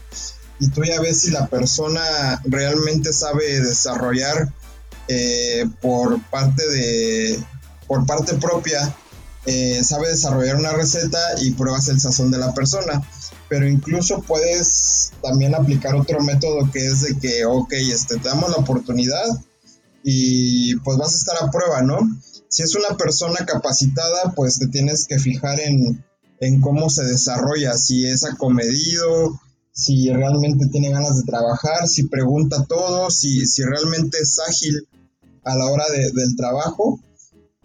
y 0.59 0.69
tú 0.71 0.85
ya 0.85 0.99
ves 1.01 1.21
si 1.21 1.31
la 1.31 1.47
persona 1.49 2.41
realmente 2.45 3.13
sabe 3.13 3.61
desarrollar 3.61 4.51
eh, 5.09 5.67
por 5.83 6.23
parte 6.31 6.67
de 6.67 7.45
por 7.87 8.07
parte 8.07 8.35
propia 8.35 8.95
eh, 9.49 9.85
sabe 9.85 10.09
desarrollar 10.09 10.57
una 10.57 10.73
receta 10.73 11.19
y 11.40 11.52
pruebas 11.52 11.88
el 11.88 12.00
sazón 12.00 12.31
de 12.31 12.38
la 12.38 12.55
persona. 12.55 13.02
Pero 13.49 13.67
incluso 13.67 14.21
puedes 14.23 15.12
también 15.23 15.55
aplicar 15.55 15.95
otro 15.95 16.21
método 16.21 16.71
que 16.71 16.87
es 16.87 17.00
de 17.00 17.19
que 17.19 17.47
ok 17.47 17.73
este 17.73 18.19
te 18.19 18.28
damos 18.28 18.50
la 18.50 18.57
oportunidad 18.57 19.25
y 20.02 20.76
pues 20.76 20.99
vas 20.99 21.14
a 21.14 21.17
estar 21.17 21.37
a 21.43 21.50
prueba 21.50 21.81
no 21.81 21.99
si 22.49 22.62
es 22.62 22.75
una 22.75 22.97
persona 22.97 23.45
capacitada, 23.47 24.33
pues 24.35 24.59
te 24.59 24.69
tienes 24.69 25.07
que 25.07 25.19
fijar 25.19 25.61
en, 25.61 26.05
cómo 26.61 26.88
se 26.88 27.05
desarrolla, 27.05 27.76
si 27.76 28.07
es 28.07 28.25
acomedido, 28.25 29.40
si 29.73 30.11
realmente 30.11 30.67
tiene 30.69 30.90
ganas 30.90 31.17
de 31.17 31.25
trabajar, 31.25 31.87
si 31.87 32.09
pregunta 32.09 32.64
todo, 32.64 33.11
si, 33.11 33.47
si 33.47 33.62
realmente 33.62 34.19
es 34.21 34.38
ágil 34.49 34.88
a 35.45 35.57
la 35.57 35.67
hora 35.67 35.85
del 35.90 36.37
trabajo, 36.37 37.00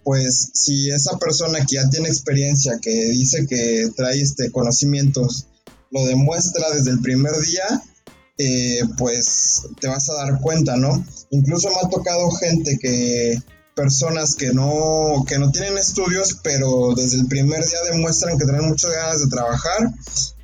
pues 0.04 0.52
si 0.54 0.92
esa 0.92 1.18
persona 1.18 1.60
que 1.60 1.76
ya 1.76 1.90
tiene 1.90 2.08
experiencia, 2.08 2.80
que 2.82 2.92
dice 3.10 3.46
que 3.48 3.90
trae 3.96 4.22
este 4.22 4.52
conocimientos, 4.52 5.48
lo 5.92 6.06
demuestra 6.06 6.70
desde 6.72 6.92
el 6.92 7.02
primer 7.02 7.34
día, 7.40 7.84
eh, 8.38 8.82
pues 8.98 9.64
te 9.80 9.88
vas 9.88 10.10
a 10.10 10.16
dar 10.16 10.40
cuenta, 10.42 10.76
¿no? 10.76 11.06
Incluso 11.30 11.70
me 11.70 11.76
ha 11.84 11.90
tocado 11.90 12.32
gente 12.32 12.78
que 12.82 13.42
personas 13.76 14.36
que 14.36 14.54
no, 14.54 15.24
que 15.28 15.40
no 15.40 15.52
tienen 15.52 15.78
estudios, 15.78 16.40
pero 16.44 16.94
desde 16.96 17.18
el 17.18 17.28
primer 17.28 17.66
día 17.66 17.82
demuestran 17.92 18.38
que 18.38 18.46
tienen 18.46 18.70
muchas 18.70 18.92
ganas 18.92 19.20
de 19.22 19.28
trabajar 19.28 19.94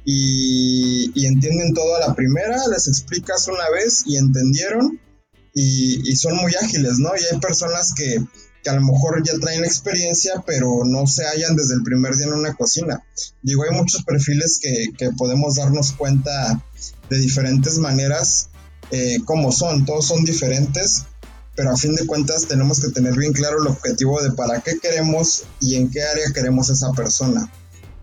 y, 0.06 1.28
entienden 1.28 1.74
todo 1.74 1.96
a 1.96 2.00
la 2.00 2.16
primera, 2.16 2.58
les 2.68 2.88
explicas 2.88 3.48
una 3.48 3.70
vez 3.70 4.04
y 4.06 4.18
entendieron 4.18 5.00
y, 5.54 6.16
son 6.16 6.38
muy 6.38 6.54
ágiles, 6.56 6.98
¿no? 7.00 7.12
Y 7.16 7.34
hay 7.34 7.40
personas 7.40 7.94
que, 7.94 8.18
que, 8.64 8.70
a 8.70 8.74
lo 8.74 8.82
mejor 8.82 9.24
ya 9.26 9.34
traen 9.40 9.66
experiencia, 9.66 10.44
pero 10.46 10.84
no 10.86 11.08
se 11.08 11.26
hallan 11.26 11.56
desde 11.56 11.76
el 11.76 11.84
primer 11.84 12.16
día 12.16 12.28
en 12.28 12.34
una 12.34 12.54
cocina. 12.56 13.04
Digo, 13.42 13.64
hay 13.64 13.76
muchos 13.76 14.04
perfiles 14.04 14.60
que, 14.62 14.88
que 14.98 15.12
podemos 15.12 15.56
darnos 15.56 15.94
cuenta 15.94 16.64
de 17.10 17.18
diferentes 17.18 17.78
maneras 17.78 18.50
eh, 18.92 19.18
cómo 19.26 19.52
son, 19.52 19.86
todos 19.86 20.06
son 20.06 20.24
diferentes 20.24 21.06
pero 21.60 21.72
a 21.72 21.76
fin 21.76 21.94
de 21.94 22.08
cuentas 22.08 22.46
tenemos 22.48 22.80
que 22.80 22.88
tener 22.88 23.18
bien 23.18 23.34
claro 23.34 23.62
el 23.62 23.68
objetivo 23.68 24.22
de 24.22 24.32
para 24.32 24.62
qué 24.62 24.80
queremos 24.80 25.44
y 25.60 25.76
en 25.76 25.92
qué 25.92 26.02
área 26.04 26.32
queremos 26.34 26.70
esa 26.70 26.94
persona. 26.94 27.52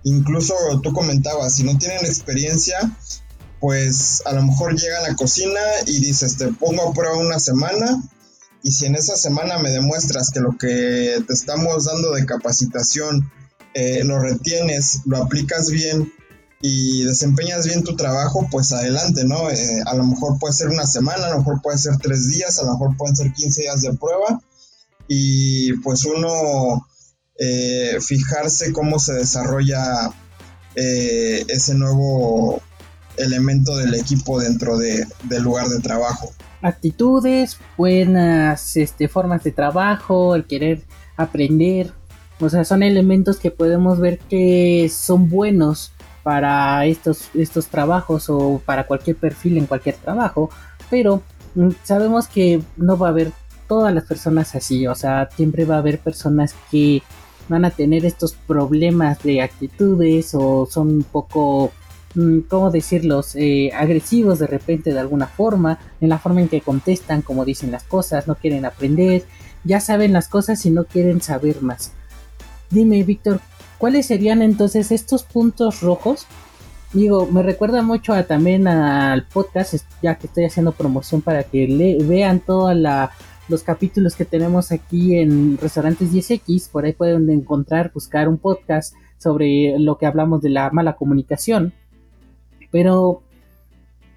Incluso 0.04 0.54
tú 0.82 0.92
comentabas, 0.92 1.54
si 1.54 1.64
no 1.64 1.78
tienen 1.78 2.04
experiencia, 2.04 2.78
pues 3.58 4.22
a 4.26 4.34
lo 4.34 4.42
mejor 4.42 4.78
llegan 4.78 5.06
a 5.06 5.08
la 5.08 5.16
cocina 5.16 5.58
y 5.86 6.00
dices, 6.00 6.36
te 6.36 6.48
pongo 6.48 6.90
a 6.90 6.92
prueba 6.92 7.16
una 7.16 7.40
semana 7.40 8.02
y 8.62 8.72
si 8.72 8.86
en 8.86 8.96
esa 8.96 9.16
semana 9.16 9.58
me 9.58 9.70
demuestras 9.70 10.30
que 10.30 10.40
lo 10.40 10.56
que 10.58 11.22
te 11.26 11.32
estamos 11.32 11.84
dando 11.84 12.12
de 12.12 12.26
capacitación 12.26 13.30
eh, 13.74 14.02
lo 14.04 14.18
retienes, 14.18 15.02
lo 15.04 15.18
aplicas 15.18 15.70
bien 15.70 16.12
y 16.62 17.04
desempeñas 17.04 17.66
bien 17.66 17.84
tu 17.84 17.94
trabajo, 17.94 18.48
pues 18.50 18.72
adelante, 18.72 19.24
¿no? 19.24 19.50
Eh, 19.50 19.82
a 19.84 19.94
lo 19.94 20.04
mejor 20.04 20.38
puede 20.38 20.54
ser 20.54 20.68
una 20.68 20.86
semana, 20.86 21.26
a 21.26 21.30
lo 21.30 21.38
mejor 21.38 21.60
puede 21.62 21.76
ser 21.76 21.98
tres 21.98 22.26
días, 22.28 22.58
a 22.58 22.64
lo 22.64 22.72
mejor 22.72 22.96
pueden 22.96 23.14
ser 23.14 23.32
15 23.32 23.62
días 23.62 23.82
de 23.82 23.92
prueba 23.92 24.40
y 25.08 25.74
pues 25.80 26.04
uno 26.06 26.86
eh, 27.38 27.98
fijarse 28.00 28.72
cómo 28.72 28.98
se 28.98 29.12
desarrolla 29.12 30.10
ese 30.74 31.74
nuevo 31.74 32.60
elemento 33.16 33.76
del 33.76 33.94
equipo 33.94 34.40
dentro 34.40 34.76
de, 34.76 35.06
del 35.24 35.42
lugar 35.42 35.68
de 35.68 35.80
trabajo. 35.80 36.32
Actitudes, 36.62 37.58
buenas 37.76 38.76
este, 38.76 39.08
formas 39.08 39.44
de 39.44 39.52
trabajo, 39.52 40.34
el 40.34 40.44
querer 40.44 40.82
aprender, 41.16 41.92
o 42.40 42.48
sea, 42.48 42.64
son 42.64 42.82
elementos 42.82 43.38
que 43.38 43.50
podemos 43.50 43.98
ver 43.98 44.18
que 44.18 44.90
son 44.92 45.28
buenos 45.28 45.92
para 46.22 46.84
estos, 46.86 47.30
estos 47.34 47.68
trabajos 47.68 48.28
o 48.28 48.60
para 48.64 48.86
cualquier 48.86 49.16
perfil 49.16 49.58
en 49.58 49.66
cualquier 49.66 49.96
trabajo, 49.96 50.50
pero 50.90 51.22
mm, 51.54 51.70
sabemos 51.82 52.26
que 52.26 52.60
no 52.76 52.98
va 52.98 53.08
a 53.08 53.10
haber 53.10 53.32
todas 53.68 53.94
las 53.94 54.04
personas 54.04 54.54
así, 54.54 54.86
o 54.86 54.94
sea, 54.94 55.28
siempre 55.34 55.64
va 55.64 55.76
a 55.76 55.78
haber 55.78 55.98
personas 55.98 56.54
que 56.70 57.02
van 57.48 57.64
a 57.64 57.70
tener 57.70 58.04
estos 58.04 58.32
problemas 58.34 59.22
de 59.22 59.40
actitudes 59.40 60.34
o 60.34 60.66
son 60.66 60.88
un 60.88 61.02
poco, 61.04 61.72
¿cómo 62.48 62.70
decirlos?, 62.70 63.36
eh, 63.36 63.70
agresivos 63.74 64.38
de 64.38 64.46
repente 64.46 64.92
de 64.92 65.00
alguna 65.00 65.26
forma, 65.26 65.78
en 66.00 66.08
la 66.08 66.18
forma 66.18 66.40
en 66.40 66.48
que 66.48 66.60
contestan, 66.60 67.22
como 67.22 67.44
dicen 67.44 67.70
las 67.70 67.84
cosas, 67.84 68.26
no 68.26 68.34
quieren 68.34 68.64
aprender, 68.64 69.24
ya 69.64 69.80
saben 69.80 70.12
las 70.12 70.28
cosas 70.28 70.64
y 70.66 70.70
no 70.70 70.84
quieren 70.84 71.20
saber 71.20 71.62
más. 71.62 71.92
Dime, 72.70 73.02
Víctor, 73.02 73.40
¿Cuáles 73.78 74.06
serían 74.06 74.40
entonces 74.40 74.90
estos 74.90 75.22
puntos 75.22 75.82
rojos? 75.82 76.26
Digo, 76.92 77.26
me 77.26 77.42
recuerda 77.42 77.82
mucho 77.82 78.14
a, 78.14 78.22
también 78.22 78.66
al 78.68 79.26
podcast, 79.26 79.74
ya 80.02 80.14
que 80.14 80.28
estoy 80.28 80.44
haciendo 80.46 80.72
promoción 80.72 81.20
para 81.20 81.42
que 81.42 81.68
le, 81.68 82.02
vean 82.02 82.40
todos 82.40 82.74
los 83.48 83.62
capítulos 83.62 84.14
que 84.14 84.24
tenemos 84.24 84.72
aquí 84.72 85.18
en 85.18 85.58
Restaurantes 85.58 86.10
10X. 86.10 86.70
Por 86.70 86.86
ahí 86.86 86.94
pueden 86.94 87.28
encontrar, 87.28 87.90
buscar 87.92 88.28
un 88.28 88.38
podcast 88.38 88.94
sobre 89.18 89.78
lo 89.78 89.98
que 89.98 90.06
hablamos 90.06 90.40
de 90.40 90.50
la 90.50 90.70
mala 90.70 90.96
comunicación. 90.96 91.74
Pero 92.70 93.22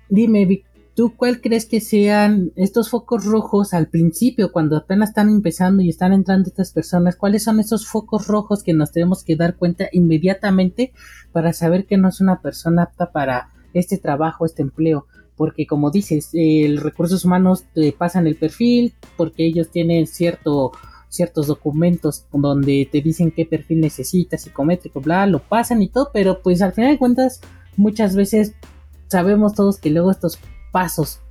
dime, 0.10 0.64
¿Tú 1.00 1.16
cuál 1.16 1.40
crees 1.40 1.66
que 1.66 1.80
sean 1.80 2.52
estos 2.58 2.90
focos 2.90 3.24
rojos 3.24 3.74
al 3.74 3.88
principio, 3.88 4.52
cuando 4.52 4.76
apenas 4.76 5.12
están 5.12 5.30
empezando 5.30 5.82
y 5.82 5.88
están 5.88 6.12
entrando 6.12 6.50
estas 6.50 6.74
personas? 6.74 7.16
¿Cuáles 7.16 7.46
son 7.46 7.62
esos 7.62 7.88
focos 7.88 8.28
rojos 8.28 8.64
que 8.64 8.74
nos 8.74 8.92
tenemos 8.92 9.24
que 9.24 9.38
dar 9.38 9.56
cuenta 9.56 9.88
inmediatamente 9.94 10.92
para 11.32 11.54
saber 11.54 11.86
que 11.86 11.96
no 11.96 12.10
es 12.10 12.20
una 12.20 12.42
persona 12.42 12.84
apta 12.84 13.14
para 13.14 13.48
este 13.74 13.98
trabajo, 13.98 14.46
este 14.46 14.62
empleo? 14.62 15.06
Porque 15.38 15.66
como 15.66 15.90
dices, 15.90 16.32
el 16.34 16.82
recursos 16.82 17.24
humanos 17.24 17.64
te 17.74 17.94
pasan 17.94 18.28
el 18.28 18.36
perfil 18.36 18.94
porque 19.16 19.46
ellos 19.46 19.70
tienen 19.72 20.06
cierto 20.06 20.74
ciertos 21.08 21.48
documentos 21.48 22.26
donde 22.34 22.90
te 22.92 23.00
dicen 23.00 23.32
qué 23.32 23.46
perfil 23.46 23.80
necesitas, 23.80 24.42
psicométrico, 24.42 25.00
bla, 25.00 25.26
lo 25.28 25.40
pasan 25.40 25.82
y 25.82 25.88
todo, 25.88 26.10
pero 26.14 26.42
pues 26.42 26.62
al 26.62 26.74
final 26.74 26.92
de 26.92 27.00
cuentas 27.00 27.40
muchas 27.80 28.16
veces 28.16 28.54
sabemos 29.08 29.54
todos 29.54 29.80
que 29.80 29.90
luego 29.90 30.12
estos 30.12 30.38
pasos 30.72 31.22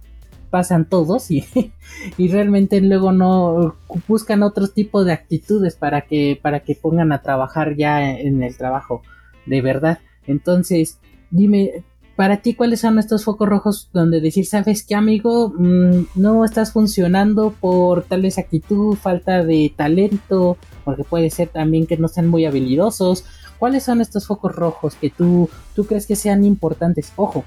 pasan 0.51 0.89
todos 0.89 1.31
y, 1.31 1.45
y 2.17 2.29
realmente 2.29 2.81
luego 2.81 3.13
no 3.13 3.77
buscan 4.09 4.43
otro 4.43 4.69
tipo 4.69 5.05
de 5.05 5.13
actitudes 5.13 5.77
para 5.77 6.03
que 6.03 6.41
para 6.43 6.61
que 6.61 6.75
pongan 6.75 7.13
a 7.13 7.21
trabajar 7.21 7.77
ya 7.77 8.13
en 8.13 8.43
el 8.43 8.57
trabajo 8.57 9.03
de 9.45 9.61
verdad. 9.61 9.99
Entonces 10.27 10.99
dime 11.31 11.85
para 12.19 12.39
ti 12.39 12.55
cuáles 12.55 12.81
son 12.81 12.99
estos 12.99 13.23
focos 13.23 13.49
rojos 13.49 13.91
donde 13.93 14.21
decir 14.21 14.45
sabes 14.45 14.83
qué 14.83 14.97
amigo 14.97 15.55
mm, 15.57 16.07
no 16.17 16.45
estás 16.45 16.73
funcionando 16.73 17.55
por 17.61 18.03
tal 18.03 18.23
vez 18.23 18.39
actitud 18.39 18.97
falta 18.97 19.45
de 19.45 19.73
talento 19.77 20.57
porque 20.85 21.05
puede 21.05 21.31
ser 21.31 21.47
también 21.47 21.87
que 21.87 21.97
no 21.97 22.09
sean 22.09 22.27
muy 22.27 22.45
habilidosos 22.45 23.25
cuáles 23.61 23.85
son 23.85 24.01
estos 24.01 24.27
focos 24.27 24.53
rojos 24.57 24.97
que 24.97 25.11
tú 25.11 25.49
tú 25.77 25.87
crees 25.87 26.07
que 26.07 26.17
sean 26.17 26.43
importantes 26.43 27.13
ojo 27.15 27.45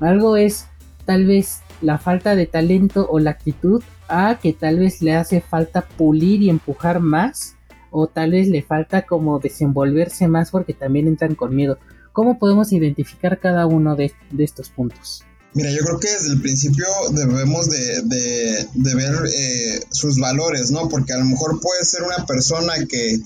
algo 0.00 0.38
es 0.38 0.66
tal 1.04 1.26
vez 1.26 1.60
la 1.82 1.98
falta 1.98 2.34
de 2.34 2.46
talento 2.46 3.06
o 3.10 3.18
la 3.18 3.32
actitud 3.32 3.82
a 4.08 4.38
que 4.40 4.54
tal 4.54 4.78
vez 4.78 5.02
le 5.02 5.14
hace 5.14 5.42
falta 5.42 5.82
pulir 5.82 6.40
y 6.40 6.48
empujar 6.48 7.00
más 7.00 7.56
o 7.90 8.06
tal 8.06 8.30
vez 8.30 8.48
le 8.48 8.62
falta 8.62 9.02
como 9.02 9.40
desenvolverse 9.40 10.26
más 10.26 10.50
porque 10.50 10.72
también 10.72 11.06
entran 11.06 11.34
con 11.34 11.54
miedo. 11.54 11.78
¿Cómo 12.16 12.38
podemos 12.38 12.72
identificar 12.72 13.38
cada 13.38 13.66
uno 13.66 13.94
de, 13.94 14.10
estos 14.38 14.70
puntos? 14.70 15.22
Mira, 15.52 15.70
yo 15.70 15.84
creo 15.84 16.00
que 16.00 16.10
desde 16.10 16.32
el 16.32 16.40
principio 16.40 16.86
debemos 17.10 17.68
de, 17.68 18.66
ver 18.94 19.14
eh, 19.36 19.80
sus 19.90 20.18
valores, 20.18 20.70
¿no? 20.70 20.88
Porque 20.88 21.12
a 21.12 21.18
lo 21.18 21.26
mejor 21.26 21.60
puede 21.60 21.84
ser 21.84 22.04
una 22.04 22.24
persona 22.24 22.72
que 22.88 23.16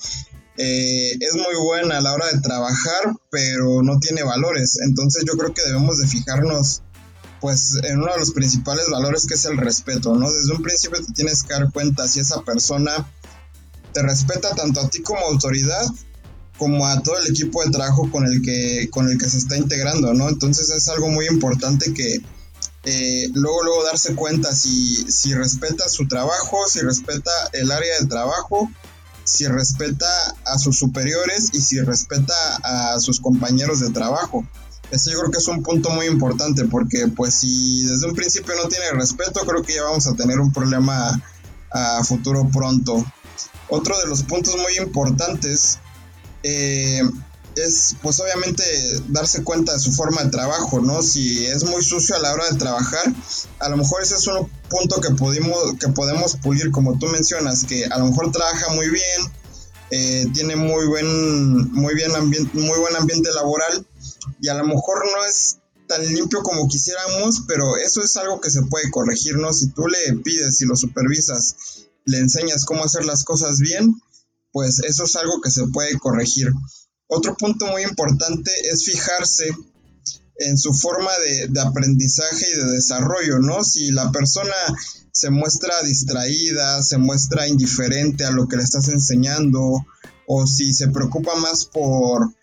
eh, 0.57 1.13
es 1.21 1.35
muy 1.35 1.55
buena 1.65 1.99
a 1.99 2.01
la 2.01 2.15
hora 2.15 2.33
de 2.33 2.41
trabajar, 2.41 3.15
pero 3.31 3.81
no 3.85 4.01
tiene 4.01 4.25
valores. 4.25 4.81
Entonces 4.85 5.23
yo 5.25 5.39
creo 5.39 5.55
que 5.55 5.63
debemos 5.63 5.99
de 5.99 6.09
fijarnos 6.09 6.83
pues 7.41 7.79
en 7.85 7.99
uno 7.99 8.13
de 8.13 8.19
los 8.19 8.33
principales 8.33 8.91
valores 8.91 9.25
que 9.25 9.35
es 9.35 9.45
el 9.45 9.57
respeto, 9.57 10.17
¿no? 10.17 10.33
Desde 10.33 10.53
un 10.53 10.63
principio 10.63 10.99
te 11.01 11.13
tienes 11.13 11.45
que 11.45 11.53
dar 11.53 11.71
cuenta 11.73 12.09
si 12.09 12.19
esa 12.19 12.43
persona 12.43 13.09
te 13.93 14.03
respeta 14.03 14.53
tanto 14.57 14.81
a 14.81 14.89
ti 14.91 15.01
como 15.01 15.21
autoridad 15.27 15.87
como 16.61 16.87
a 16.87 17.03
todo 17.03 17.17
el 17.17 17.27
equipo 17.29 17.65
de 17.65 17.71
trabajo 17.71 18.11
con 18.11 18.27
el 18.27 18.43
que, 18.43 18.91
con 18.91 19.09
el 19.09 19.17
que 19.17 19.31
se 19.31 19.39
está 19.39 19.57
integrando, 19.57 20.13
¿no? 20.13 20.29
Entonces 20.29 20.69
es 20.69 20.89
algo 20.91 21.09
muy 21.09 21.27
importante 21.27 21.95
que 21.95 22.21
eh, 22.85 23.31
luego, 23.33 23.65
luego 23.65 23.85
darse 23.85 24.15
cuenta 24.15 24.55
si, 24.55 25.11
si 25.11 25.33
respeta 25.35 25.89
su 25.89 26.07
trabajo, 26.07 26.59
si 26.69 26.81
respeta 26.81 27.31
el 27.55 27.71
área 27.71 28.01
de 28.01 28.07
trabajo, 28.07 28.71
si 29.25 29.47
respeta 29.47 30.07
a 30.45 30.59
sus 30.59 30.79
superiores 30.79 31.49
y 31.55 31.63
si 31.63 31.81
respeta 31.81 32.35
a 32.63 33.01
sus 33.01 33.21
compañeros 33.21 33.81
de 33.81 33.89
trabajo. 33.89 34.47
Eso 34.91 35.11
yo 35.11 35.21
creo 35.21 35.31
que 35.31 35.39
es 35.39 35.49
un 35.49 35.63
punto 35.63 35.89
muy 35.89 36.09
importante 36.09 36.67
porque 36.67 37.09
pues 37.09 37.33
si 37.33 37.87
desde 37.87 38.07
un 38.07 38.15
principio 38.15 38.55
no 38.63 38.69
tiene 38.69 38.91
respeto, 38.91 39.41
creo 39.47 39.63
que 39.63 39.77
ya 39.77 39.85
vamos 39.85 40.07
a 40.07 40.15
tener 40.15 40.39
un 40.41 40.53
problema 40.53 41.23
a 41.71 42.05
futuro 42.05 42.47
pronto. 42.53 43.03
Otro 43.69 43.99
de 43.99 44.09
los 44.09 44.25
puntos 44.25 44.57
muy 44.57 44.77
importantes 44.77 45.79
eh, 46.43 47.03
es 47.57 47.97
pues 48.03 48.21
obviamente 48.21 48.63
darse 49.09 49.43
cuenta 49.43 49.73
de 49.73 49.79
su 49.79 49.93
forma 49.93 50.23
de 50.23 50.31
trabajo, 50.31 50.81
¿no? 50.81 51.03
Si 51.03 51.45
es 51.47 51.65
muy 51.65 51.83
sucio 51.83 52.17
a 52.17 52.21
la 52.21 52.33
hora 52.33 52.49
de 52.51 52.59
trabajar, 52.59 53.13
a 53.59 53.69
lo 53.69 53.77
mejor 53.77 54.03
ese 54.03 54.15
es 54.15 54.27
un 54.27 54.49
punto 54.69 55.01
que, 55.01 55.11
pudimos, 55.11 55.75
que 55.79 55.89
podemos 55.89 56.37
pulir, 56.37 56.71
como 56.71 56.99
tú 56.99 57.07
mencionas, 57.07 57.65
que 57.65 57.87
a 57.87 57.99
lo 57.99 58.07
mejor 58.07 58.31
trabaja 58.31 58.73
muy 58.73 58.89
bien, 58.89 59.33
eh, 59.91 60.27
tiene 60.33 60.57
muy 60.57 60.87
buen, 60.87 61.73
muy, 61.73 61.95
bien 61.95 62.15
ambiente, 62.15 62.57
muy 62.57 62.79
buen 62.79 62.95
ambiente 62.97 63.33
laboral 63.33 63.87
y 64.41 64.49
a 64.49 64.55
lo 64.55 64.65
mejor 64.65 65.05
no 65.05 65.25
es 65.25 65.59
tan 65.89 66.07
limpio 66.07 66.43
como 66.43 66.69
quisiéramos, 66.69 67.43
pero 67.49 67.77
eso 67.77 68.01
es 68.03 68.17
algo 68.17 68.41
que 68.41 68.51
se 68.51 68.63
puede 68.63 68.91
corregir, 68.91 69.37
¿no? 69.39 69.53
Si 69.53 69.71
tú 69.71 69.89
le 69.89 70.17
pides 70.23 70.61
y 70.63 70.67
lo 70.67 70.77
supervisas, 70.77 71.57
le 72.05 72.19
enseñas 72.19 72.65
cómo 72.65 72.85
hacer 72.85 73.05
las 73.05 73.25
cosas 73.25 73.59
bien, 73.59 74.01
pues 74.53 74.81
eso 74.81 75.05
es 75.05 75.17
algo 75.17 75.41
que 75.41 75.51
se 75.51 75.67
puede 75.69 75.99
corregir. 75.99 76.51
Otro 77.09 77.37
punto 77.37 77.67
muy 77.67 77.83
importante 77.83 78.51
es 78.71 78.85
fijarse 78.85 79.51
en 80.37 80.57
su 80.57 80.73
forma 80.73 81.11
de, 81.51 81.61
aprendizaje 81.61 82.47
y 82.51 82.59
de 82.59 82.73
desarrollo, 82.73 83.39
¿no? 83.41 83.63
Si 83.63 83.91
la 83.91 84.11
persona 84.11 84.55
se 85.13 85.31
muestra 85.31 85.83
distraída, 85.83 86.83
se 86.83 86.99
muestra 86.99 87.47
indiferente 87.47 88.25
a 88.25 88.31
lo 88.31 88.49
que 88.49 88.57
le 88.57 88.63
estás 88.63 88.89
enseñando, 88.89 89.61
o 90.27 90.47
si 90.47 90.73
se 90.73 90.89
preocupa 90.89 91.35
más 91.37 91.67
por 91.67 92.35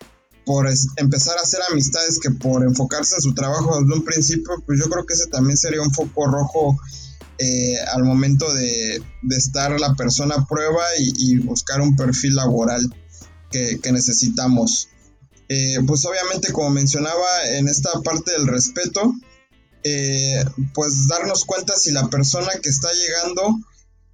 por 0.46 0.65
empezar 0.96 1.38
a 1.38 1.41
hacer 1.41 1.60
amistades 1.70 2.20
que 2.20 2.32
por 2.32 2.63
enfocarse 2.63 3.15
en 3.15 3.22
su 3.22 3.34
trabajo 3.34 3.82
desde 3.82 3.93
un 3.93 4.06
principio, 4.06 4.54
pues 4.65 4.80
yo 4.80 4.89
creo 4.89 5.06
que 5.06 5.13
ese 5.13 5.28
también 5.28 5.58
sería 5.58 5.82
un 5.82 5.93
foco 5.93 6.26
rojo 6.26 6.80
eh, 7.39 7.78
al 7.93 8.04
momento 8.04 8.52
de, 8.52 9.02
estar 9.30 9.80
la 9.80 9.93
persona 9.93 10.36
a 10.36 10.45
prueba 10.45 10.84
y, 10.97 11.38
buscar 11.39 11.82
un 11.82 11.95
perfil 11.95 12.36
laboral 12.36 12.82
que, 13.52 13.80
necesitamos. 13.91 14.89
Eh, 15.50 15.78
pues 15.88 16.06
obviamente 16.06 16.52
como 16.52 16.71
mencionaba 16.71 17.26
en 17.52 17.67
esta 17.67 18.02
parte 18.02 18.32
del 18.32 18.47
respeto, 18.47 19.13
eh, 19.84 20.43
pues 20.73 21.08
darnos 21.08 21.45
cuenta 21.45 21.76
si 21.76 21.91
la 21.91 22.10
persona 22.10 22.50
que 22.62 22.69
está 22.69 22.89
llegando 22.91 23.56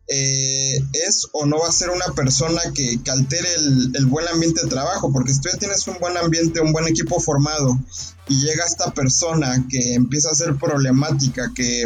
es 0.05 1.29
o 1.31 1.45
no 1.45 1.57
va 1.57 1.69
a 1.69 1.71
ser 1.71 1.89
una 1.89 2.13
persona 2.13 2.61
que, 2.75 2.99
altere 3.09 3.47
el, 3.55 4.05
buen 4.05 4.27
ambiente 4.27 4.61
de 4.61 4.69
trabajo, 4.69 5.11
porque 5.13 5.33
si 5.33 5.39
tú 5.39 5.49
ya 5.51 5.57
tienes 5.57 5.87
un 5.87 5.97
buen 5.99 6.17
ambiente, 6.17 6.59
un 6.59 6.73
buen 6.73 6.87
equipo 6.87 7.19
formado 7.19 7.79
y 8.27 8.41
llega 8.41 8.65
esta 8.65 8.93
persona 8.93 9.65
que 9.69 9.93
empieza 9.93 10.29
a 10.29 10.35
ser 10.35 10.55
problemática, 10.57 11.51
que 11.55 11.85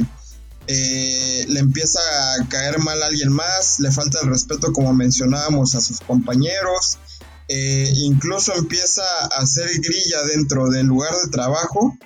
eh, 0.69 1.45
le 1.47 1.61
empieza 1.61 1.99
a 2.01 2.49
caer 2.49 2.79
mal 2.79 3.01
a 3.01 3.05
alguien 3.05 3.31
más, 3.31 3.79
le 3.79 3.89
falta 3.89 4.19
el 4.21 4.29
respeto 4.29 4.73
como 4.73 4.93
mencionábamos 4.93 5.75
a 5.75 5.81
sus 5.81 6.01
compañeros, 6.01 6.99
eh, 7.47 7.89
incluso 7.95 8.53
empieza 8.53 9.03
a 9.31 9.43
hacer 9.43 9.69
grilla 9.79 10.23
dentro 10.23 10.69
del 10.69 10.87
lugar 10.87 11.13
de 11.23 11.31
trabajo, 11.31 11.97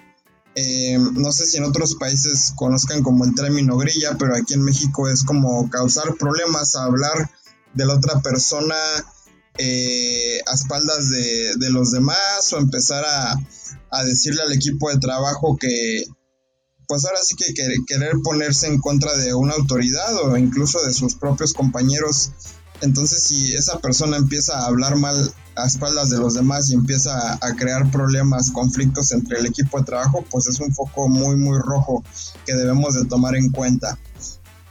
eh, 0.54 0.95
no 1.00 1.32
sé 1.32 1.47
si 1.47 1.58
en 1.58 1.63
otros 1.63 1.95
países 1.95 2.54
conozcan 2.56 3.02
como 3.02 3.26
el 3.26 3.34
término 3.34 3.78
grilla, 3.78 4.15
pero 4.19 4.36
aquí 4.36 4.54
en 4.54 4.62
México 4.62 5.10
es 5.10 5.24
como 5.24 5.67
causar 5.71 6.15
problemas 6.17 6.76
a 6.76 6.84
hablar 6.84 7.32
de 7.74 7.86
la 7.86 7.95
otra 7.95 8.21
persona 8.21 8.76
a 8.76 10.54
espaldas 10.54 11.10
de, 11.10 11.69
los 11.69 11.91
demás 11.91 12.52
o 12.54 12.58
empezar 12.58 13.04
a, 13.06 14.04
decirle 14.04 14.41
al 14.41 14.52
equipo 14.52 14.89
de 14.89 14.97
trabajo 14.97 15.58
que, 15.58 16.06
pues 16.91 17.06
ahora 17.06 17.19
sí 17.23 17.36
que 17.38 17.54
querer 17.88 18.12
ponerse 18.21 18.67
en 18.67 18.77
contra 18.77 19.15
de 19.15 19.34
una 19.34 19.54
autoridad 19.54 20.13
o 20.25 20.36
incluso 20.36 20.84
de 20.84 20.91
sus 20.91 21.15
propios 21.15 21.54
compañeros. 21.54 22.32
Entonces 22.82 23.23
si 23.23 23.54
esa 23.54 23.80
persona 23.80 24.17
empieza 24.17 24.60
a 24.60 24.65
hablar 24.65 24.97
mal 24.97 25.34
a 25.56 25.65
espaldas 25.65 26.10
de 26.10 26.17
los 26.17 26.34
demás 26.34 26.69
y 26.69 26.73
empieza 26.73 27.39
a, 27.39 27.56
crear 27.56 27.89
problemas, 27.91 28.51
conflictos 28.51 29.13
entre 29.13 29.39
el 29.39 29.45
equipo 29.45 29.80
de 29.80 29.86
trabajo, 29.86 30.25
pues 30.30 30.47
es 30.47 30.60
un 30.60 30.73
foco 30.73 31.08
muy, 31.08 31.38
muy 31.38 31.58
rojo 31.60 32.04
que 32.45 32.56
debemos 32.56 32.93
de 32.95 33.06
tomar 33.06 33.38
en 33.38 33.51
cuenta. 33.51 33.97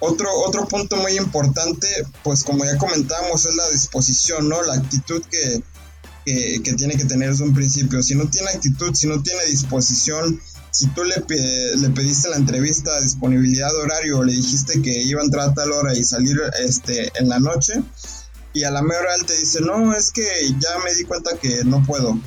Otro, 0.01 0.29
otro 0.47 0.69
punto 0.69 0.97
muy 0.97 1.17
importante, 1.17 1.89
pues 2.23 2.45
como 2.45 2.67
ya 2.67 2.77
comentamos, 2.77 3.47
es 3.47 3.55
la 3.55 3.71
disposición, 3.71 4.47
¿no? 4.47 4.63
La 4.63 4.75
actitud 4.75 5.23
que, 5.31 5.63
que, 6.27 6.75
tiene 6.75 6.97
que 6.97 7.07
tener 7.07 7.31
desde 7.31 7.45
un 7.45 7.55
principio. 7.55 8.03
Si 8.03 8.15
no 8.15 8.29
tiene 8.29 8.51
actitud, 8.51 8.95
si 8.95 9.07
no 9.07 9.23
tiene 9.23 9.47
disposición, 9.47 10.39
si 10.71 10.87
tú 10.89 11.03
le, 11.05 11.17
le 11.77 11.91
pediste 11.91 12.29
la 12.29 12.37
entrevista, 12.37 13.01
disponibilidad 13.01 13.71
de 13.71 13.79
horario, 13.79 14.23
le 14.23 14.33
dijiste 14.33 14.81
que 14.83 15.03
iba 15.03 15.21
a 15.21 15.25
entrar 15.25 15.51
a 15.51 15.55
tal 15.55 15.73
hora 15.73 15.97
y 15.97 16.05
salir 16.05 16.41
este, 16.61 17.11
en 17.19 17.29
la 17.29 17.39
noche, 17.39 17.83
y 18.53 18.65
a 18.65 18.71
la 18.71 18.83
mera 18.83 19.15
él 19.17 19.27
te 19.27 19.37
dice, 19.37 19.61
no, 19.61 19.95
es 19.95 20.11
que 20.11 20.25
ya 20.59 20.79
me 20.85 20.95
di 20.95 21.05
cuenta 21.05 21.37
que 21.37 21.65
no 21.65 21.85
puedo. 21.85 22.19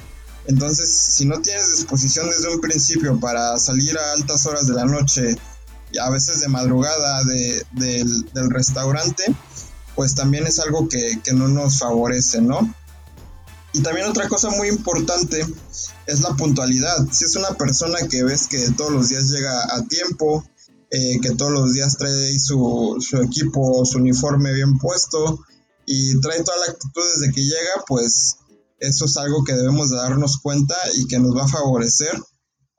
Entonces, 0.47 0.89
si 0.89 1.25
no 1.25 1.41
tienes 1.41 1.71
disposición 1.71 2.29
desde 2.29 2.53
un 2.53 2.59
principio 2.59 3.19
para 3.19 3.57
salir 3.57 3.97
a 3.97 4.13
altas 4.13 4.45
horas 4.45 4.67
de 4.67 4.73
la 4.73 4.85
noche, 4.85 5.35
y 5.91 5.99
a 5.99 6.09
veces 6.09 6.41
de 6.41 6.47
madrugada 6.47 7.23
del, 7.23 8.25
restaurante, 8.49 9.23
pues 9.95 10.15
también 10.15 10.47
es 10.47 10.59
algo 10.59 10.89
que, 10.89 11.19
no 11.33 11.47
nos 11.47 11.79
favorece, 11.79 12.41
¿no? 12.41 12.73
Y 13.73 13.81
también 13.81 14.07
otra 14.07 14.27
cosa 14.27 14.49
muy 14.49 14.67
importante 14.67 15.45
es 16.07 16.21
la 16.21 16.35
puntualidad. 16.35 17.07
Si 17.11 17.25
es 17.25 17.35
una 17.35 17.49
persona 17.51 17.99
que 18.09 18.23
ves 18.23 18.47
que 18.47 18.59
todos 18.71 18.91
los 18.91 19.09
días 19.09 19.29
llega 19.29 19.63
a 19.75 19.81
tiempo, 19.87 20.43
eh, 20.91 21.19
que 21.21 21.31
todos 21.31 21.51
los 21.51 21.73
días 21.73 21.97
trae 21.97 22.39
su, 22.39 22.97
su 22.99 23.17
equipo, 23.17 23.85
su 23.85 23.97
uniforme 23.97 24.53
bien 24.53 24.77
puesto, 24.77 25.39
y 25.85 26.19
trae 26.21 26.43
toda 26.43 26.57
la 26.65 26.73
actitud 26.73 27.01
desde 27.15 27.33
que 27.33 27.41
llega, 27.41 27.83
pues 27.87 28.37
eso 28.79 29.05
es 29.05 29.17
algo 29.17 29.43
que 29.43 29.53
debemos 29.53 29.89
de 29.89 29.97
darnos 29.97 30.39
cuenta 30.39 30.75
y 30.97 31.07
que 31.07 31.19
nos 31.19 31.35
va 31.35 31.45
a 31.45 31.47
favorecer 31.47 32.11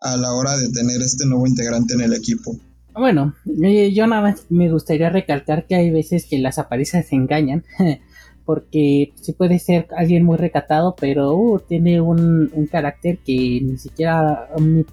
a 0.00 0.16
la 0.16 0.32
hora 0.32 0.56
de 0.56 0.68
tener 0.70 1.00
este 1.00 1.26
nuevo 1.26 1.46
integrante 1.46 1.94
en 1.94 2.02
el 2.02 2.12
equipo. 2.12 2.58
Bueno, 2.92 3.34
eh, 3.64 3.92
yo 3.92 4.06
nada 4.06 4.22
más 4.22 4.42
me 4.50 4.70
gustaría 4.70 5.10
recalcar 5.10 5.66
que 5.66 5.74
hay 5.74 5.90
veces 5.90 6.26
que 6.28 6.38
las 6.38 6.58
apariencias 6.58 7.08
se 7.08 7.16
engañan, 7.16 7.64
porque 8.44 9.12
sí 9.16 9.32
puede 9.32 9.58
ser 9.58 9.86
alguien 9.96 10.24
muy 10.24 10.36
recatado, 10.36 10.94
pero 10.98 11.34
uh, 11.34 11.58
tiene 11.60 12.00
un, 12.00 12.50
carácter 12.70 13.18
que 13.18 13.60
ni 13.62 13.78
siquiera, 13.78 14.48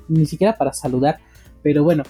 ni, 0.08 0.26
siquiera 0.26 0.58
para 0.58 0.74
saludar, 0.74 1.20
pero 1.62 1.84
bueno, 1.84 2.04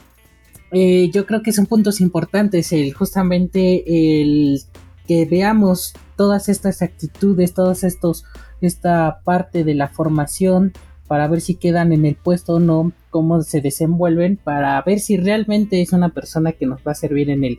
eh, 0.72 1.10
yo 1.12 1.26
creo 1.26 1.42
que 1.42 1.52
son 1.52 1.66
puntos 1.66 2.00
importantes 2.00 2.72
el 2.72 2.94
justamente 2.94 4.22
el 4.22 4.62
que 5.08 5.26
veamos 5.26 5.94
todas 6.16 6.50
estas 6.50 6.82
actitudes, 6.82 7.54
todas 7.54 7.84
estos, 7.84 8.24
esta 8.62 9.22
parte 9.24 9.64
de 9.64 9.74
la 9.74 9.88
formación 9.88 10.74
para 11.08 11.28
ver 11.28 11.42
si 11.42 11.56
quedan 11.56 11.92
en 11.92 12.06
el 12.06 12.16
puesto 12.16 12.54
o 12.54 12.60
no, 12.62 12.94
cómo 13.10 13.42
se 13.42 13.60
desenvuelven, 13.60 14.38
para 14.38 14.82
ver 14.82 15.02
si 15.02 15.18
realmente 15.18 15.82
es 15.82 15.92
una 15.92 16.08
persona 16.10 16.54
que 16.54 16.66
nos 16.66 16.80
va 16.88 16.94
a 16.94 16.96
servir 16.96 17.30
en 17.30 17.44
el 17.44 17.58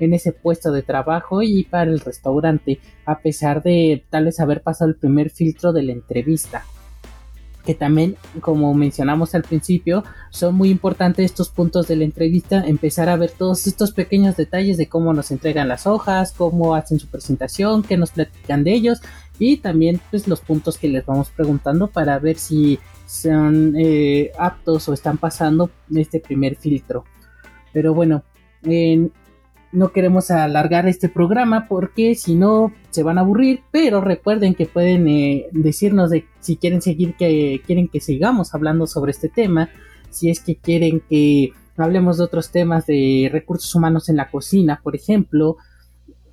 en 0.00 0.14
ese 0.14 0.32
puesto 0.32 0.72
de 0.72 0.82
trabajo 0.82 1.42
y 1.42 1.64
para 1.64 1.90
el 1.90 2.00
restaurante, 2.00 2.80
a 3.06 3.20
pesar 3.20 3.62
de 3.62 4.04
tal 4.10 4.26
vez 4.26 4.40
haber 4.40 4.62
pasado 4.62 4.90
el 4.90 4.96
primer 4.96 5.30
filtro 5.30 5.72
de 5.72 5.82
la 5.82 5.92
entrevista. 5.92 6.64
que 7.64 7.74
también, 7.74 8.16
como 8.40 8.72
mencionamos 8.72 9.34
al 9.34 9.42
principio, 9.42 10.02
son 10.30 10.54
muy 10.54 10.70
importantes 10.70 11.26
estos 11.26 11.50
puntos 11.50 11.86
de 11.88 11.96
la 11.96 12.04
entrevista, 12.04 12.64
empezar 12.66 13.10
a 13.10 13.16
ver 13.16 13.32
todos 13.32 13.66
estos 13.66 13.92
pequeños 13.92 14.34
detalles 14.34 14.78
de 14.78 14.88
cómo 14.88 15.12
nos 15.12 15.30
entregan 15.30 15.68
las 15.68 15.86
hojas, 15.86 16.32
cómo 16.32 16.74
hacen 16.74 16.98
su 16.98 17.06
presentación, 17.08 17.82
qué 17.82 17.98
nos 17.98 18.12
platican 18.12 18.64
de 18.64 18.72
ellos 18.72 19.02
y 19.38 19.58
también 19.58 20.00
pues 20.10 20.26
los 20.26 20.40
puntos 20.40 20.78
que 20.78 20.88
les 20.88 21.04
vamos 21.04 21.30
preguntando 21.30 21.88
para 21.88 22.18
ver 22.18 22.38
si 22.38 22.78
son 23.06 23.74
eh, 23.76 24.30
aptos 24.38 24.88
o 24.88 24.92
están 24.92 25.18
pasando 25.18 25.70
este 25.94 26.20
primer 26.20 26.56
filtro. 26.56 27.04
Pero 27.72 27.94
bueno, 27.94 28.22
en 28.62 29.12
no 29.72 29.92
queremos 29.92 30.30
alargar 30.30 30.88
este 30.88 31.08
programa 31.08 31.66
porque 31.68 32.14
si 32.14 32.34
no 32.34 32.72
se 32.90 33.02
van 33.02 33.18
a 33.18 33.20
aburrir, 33.20 33.62
pero 33.70 34.00
recuerden 34.00 34.54
que 34.54 34.66
pueden 34.66 35.06
eh, 35.08 35.46
decirnos 35.52 36.10
de 36.10 36.26
si 36.40 36.56
quieren 36.56 36.82
seguir 36.82 37.14
que 37.14 37.62
quieren 37.66 37.88
que 37.88 38.00
sigamos 38.00 38.54
hablando 38.54 38.86
sobre 38.86 39.12
este 39.12 39.28
tema, 39.28 39.70
si 40.10 40.28
es 40.28 40.40
que 40.40 40.56
quieren 40.56 41.02
que 41.08 41.52
hablemos 41.76 42.18
de 42.18 42.24
otros 42.24 42.50
temas 42.50 42.86
de 42.86 43.28
recursos 43.32 43.74
humanos 43.74 44.08
en 44.08 44.16
la 44.16 44.30
cocina, 44.30 44.80
por 44.82 44.96
ejemplo. 44.96 45.56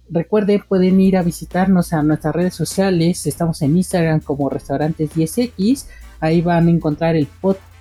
Recuerden, 0.10 0.64
pueden 0.68 1.00
ir 1.00 1.18
a 1.18 1.24
visitarnos 1.24 1.94
a 1.94 2.02
nuestras 2.02 2.34
redes 2.34 2.56
sociales. 2.56 3.28
Estamos 3.28 3.62
en 3.62 3.78
Instagram 3.78 4.22
como 4.22 4.50
Restaurantes 4.50 5.12
10X. 5.14 5.86
Ahí 6.20 6.42
van 6.42 6.68
a 6.68 6.72
encontrar 6.72 7.16
el, 7.16 7.28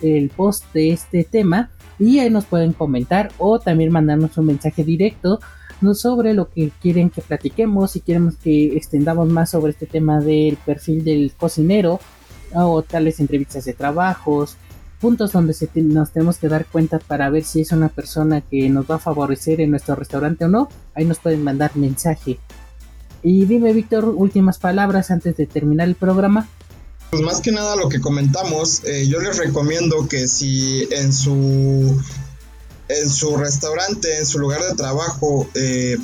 el 0.02 0.28
post 0.30 0.64
de 0.74 0.90
este 0.90 1.24
tema 1.24 1.70
y 1.98 2.18
ahí 2.18 2.30
nos 2.30 2.44
pueden 2.44 2.72
comentar 2.72 3.30
o 3.38 3.58
también 3.58 3.92
mandarnos 3.92 4.36
un 4.38 4.46
mensaje 4.46 4.84
directo 4.84 5.40
sobre 5.94 6.34
lo 6.34 6.48
que 6.48 6.70
quieren 6.80 7.10
que 7.10 7.20
platiquemos, 7.20 7.92
si 7.92 8.00
queremos 8.00 8.36
que 8.36 8.76
extendamos 8.76 9.28
más 9.28 9.50
sobre 9.50 9.72
este 9.72 9.86
tema 9.86 10.20
del 10.20 10.56
perfil 10.56 11.04
del 11.04 11.32
cocinero 11.36 12.00
o 12.54 12.82
tales 12.82 13.20
entrevistas 13.20 13.64
de 13.66 13.74
trabajos, 13.74 14.56
puntos 15.00 15.32
donde 15.32 15.54
nos 15.74 16.10
tenemos 16.12 16.38
que 16.38 16.48
dar 16.48 16.64
cuenta 16.66 16.98
para 16.98 17.28
ver 17.28 17.44
si 17.44 17.60
es 17.60 17.72
una 17.72 17.88
persona 17.88 18.40
que 18.40 18.68
nos 18.70 18.90
va 18.90 18.96
a 18.96 19.00
favorecer 19.00 19.60
en 19.60 19.70
nuestro 19.70 19.94
restaurante 19.94 20.46
o 20.46 20.48
no, 20.48 20.68
ahí 20.94 21.04
nos 21.04 21.18
pueden 21.18 21.44
mandar 21.44 21.76
mensaje. 21.76 22.38
Y 23.22 23.44
dime 23.44 23.72
Víctor, 23.72 24.06
últimas 24.06 24.58
palabras 24.58 25.10
antes 25.10 25.36
de 25.36 25.46
terminar 25.46 25.88
el 25.88 25.96
programa. 25.96 26.48
Pues 27.10 27.22
más 27.22 27.40
que 27.40 27.52
nada 27.52 27.76
lo 27.76 27.88
que 27.88 28.00
comentamos, 28.00 28.82
eh, 28.84 29.06
yo 29.06 29.20
les 29.20 29.36
recomiendo 29.36 30.08
que 30.08 30.26
si 30.26 30.88
en 30.90 31.12
su 31.12 32.00
en 32.88 33.10
su 33.10 33.36
restaurante, 33.36 34.18
en 34.18 34.26
su 34.26 34.38
lugar 34.38 34.62
de 34.62 34.74
trabajo, 34.74 35.48
eh, 35.54 35.96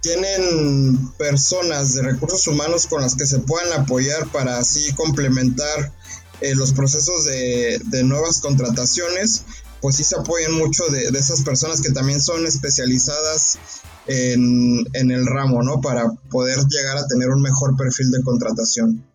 tienen 0.00 1.10
personas 1.18 1.94
de 1.94 2.02
recursos 2.02 2.46
humanos 2.46 2.86
con 2.86 3.02
las 3.02 3.16
que 3.16 3.26
se 3.26 3.40
puedan 3.40 3.80
apoyar 3.80 4.30
para 4.30 4.58
así 4.58 4.92
complementar 4.94 5.92
eh, 6.40 6.54
los 6.54 6.72
procesos 6.72 7.24
de, 7.24 8.02
nuevas 8.04 8.40
contrataciones, 8.40 9.44
pues 9.82 9.96
sí 9.96 10.04
se 10.04 10.16
apoyan 10.16 10.52
mucho 10.52 10.86
de, 10.88 11.08
esas 11.18 11.42
personas 11.42 11.82
que 11.82 11.90
también 11.90 12.20
son 12.20 12.46
especializadas 12.46 13.58
en, 14.06 14.86
en, 14.94 15.10
el 15.10 15.26
ramo, 15.26 15.62
¿no? 15.62 15.80
Para 15.80 16.10
poder 16.30 16.58
llegar 16.66 16.96
a 16.96 17.06
tener 17.06 17.28
un 17.28 17.42
mejor 17.42 17.76
perfil 17.76 18.10
de 18.10 18.22
contratación. 18.22 19.09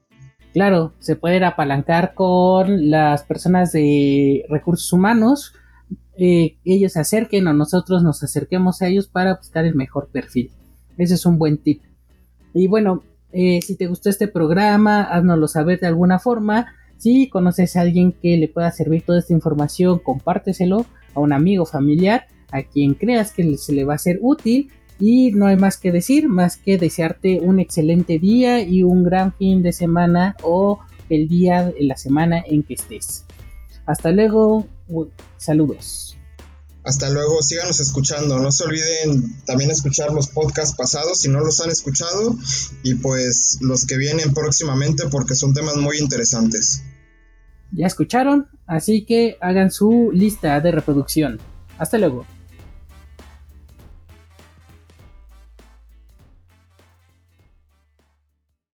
Claro, 0.55 0.93
se 0.99 1.17
puede 1.17 1.43
apalancar 1.43 2.13
con 2.13 2.89
las 2.89 3.23
personas 3.23 3.73
de 3.73 4.45
recursos 4.47 4.93
humanos, 4.93 5.51
eh, 6.17 6.55
ellos 6.63 6.93
se 6.93 7.01
acerquen 7.01 7.45
o 7.49 7.53
nosotros 7.53 8.03
nos 8.03 8.23
acerquemos 8.23 8.81
a 8.81 8.87
ellos 8.87 9.09
para 9.09 9.35
buscar 9.35 9.65
el 9.65 9.75
mejor 9.75 10.07
perfil. 10.13 10.51
Ese 10.97 11.15
es 11.15 11.25
un 11.25 11.37
buen 11.37 11.57
tip. 11.57 11.81
Y 12.53 12.67
bueno, 12.67 13.03
eh, 13.33 13.59
si 13.63 13.75
te 13.75 13.87
gustó 13.87 14.09
este 14.09 14.29
programa, 14.29 15.03
háznoslo 15.03 15.49
saber 15.49 15.81
de 15.81 15.87
alguna 15.87 16.19
forma. 16.19 16.67
Si 16.95 17.27
conoces 17.27 17.75
a 17.75 17.81
alguien 17.81 18.13
que 18.13 18.37
le 18.37 18.47
pueda 18.47 18.71
servir 18.71 19.03
toda 19.05 19.19
esta 19.19 19.33
información, 19.33 19.99
compárteselo 19.99 20.85
a 21.15 21.19
un 21.19 21.33
amigo 21.33 21.65
familiar, 21.65 22.27
a 22.53 22.63
quien 22.63 22.93
creas 22.93 23.33
que 23.33 23.57
se 23.57 23.73
le 23.73 23.83
va 23.83 23.95
a 23.95 23.97
ser 23.97 24.19
útil. 24.21 24.71
Y 24.99 25.31
no 25.31 25.47
hay 25.47 25.57
más 25.57 25.77
que 25.77 25.91
decir, 25.91 26.29
más 26.29 26.57
que 26.57 26.77
desearte 26.77 27.39
un 27.41 27.59
excelente 27.59 28.19
día 28.19 28.61
y 28.61 28.83
un 28.83 29.03
gran 29.03 29.33
fin 29.33 29.61
de 29.61 29.73
semana 29.73 30.35
o 30.41 30.79
el 31.09 31.27
día 31.27 31.65
de 31.65 31.83
la 31.83 31.97
semana 31.97 32.43
en 32.45 32.63
que 32.63 32.75
estés. 32.75 33.25
Hasta 33.85 34.11
luego, 34.11 34.67
saludos. 35.37 36.17
Hasta 36.83 37.09
luego, 37.09 37.41
síganos 37.41 37.79
escuchando. 37.79 38.39
No 38.39 38.51
se 38.51 38.63
olviden 38.63 39.43
también 39.45 39.71
escuchar 39.71 40.13
los 40.13 40.27
podcasts 40.27 40.75
pasados 40.75 41.19
si 41.19 41.29
no 41.29 41.39
los 41.39 41.59
han 41.59 41.71
escuchado 41.71 42.35
y 42.83 42.95
pues 42.95 43.57
los 43.61 43.85
que 43.85 43.97
vienen 43.97 44.33
próximamente 44.33 45.05
porque 45.09 45.33
son 45.33 45.53
temas 45.53 45.77
muy 45.77 45.97
interesantes. 45.97 46.83
Ya 47.71 47.87
escucharon, 47.87 48.47
así 48.67 49.03
que 49.03 49.37
hagan 49.41 49.71
su 49.71 50.11
lista 50.13 50.61
de 50.61 50.71
reproducción. 50.71 51.39
Hasta 51.79 51.97
luego. 51.97 52.25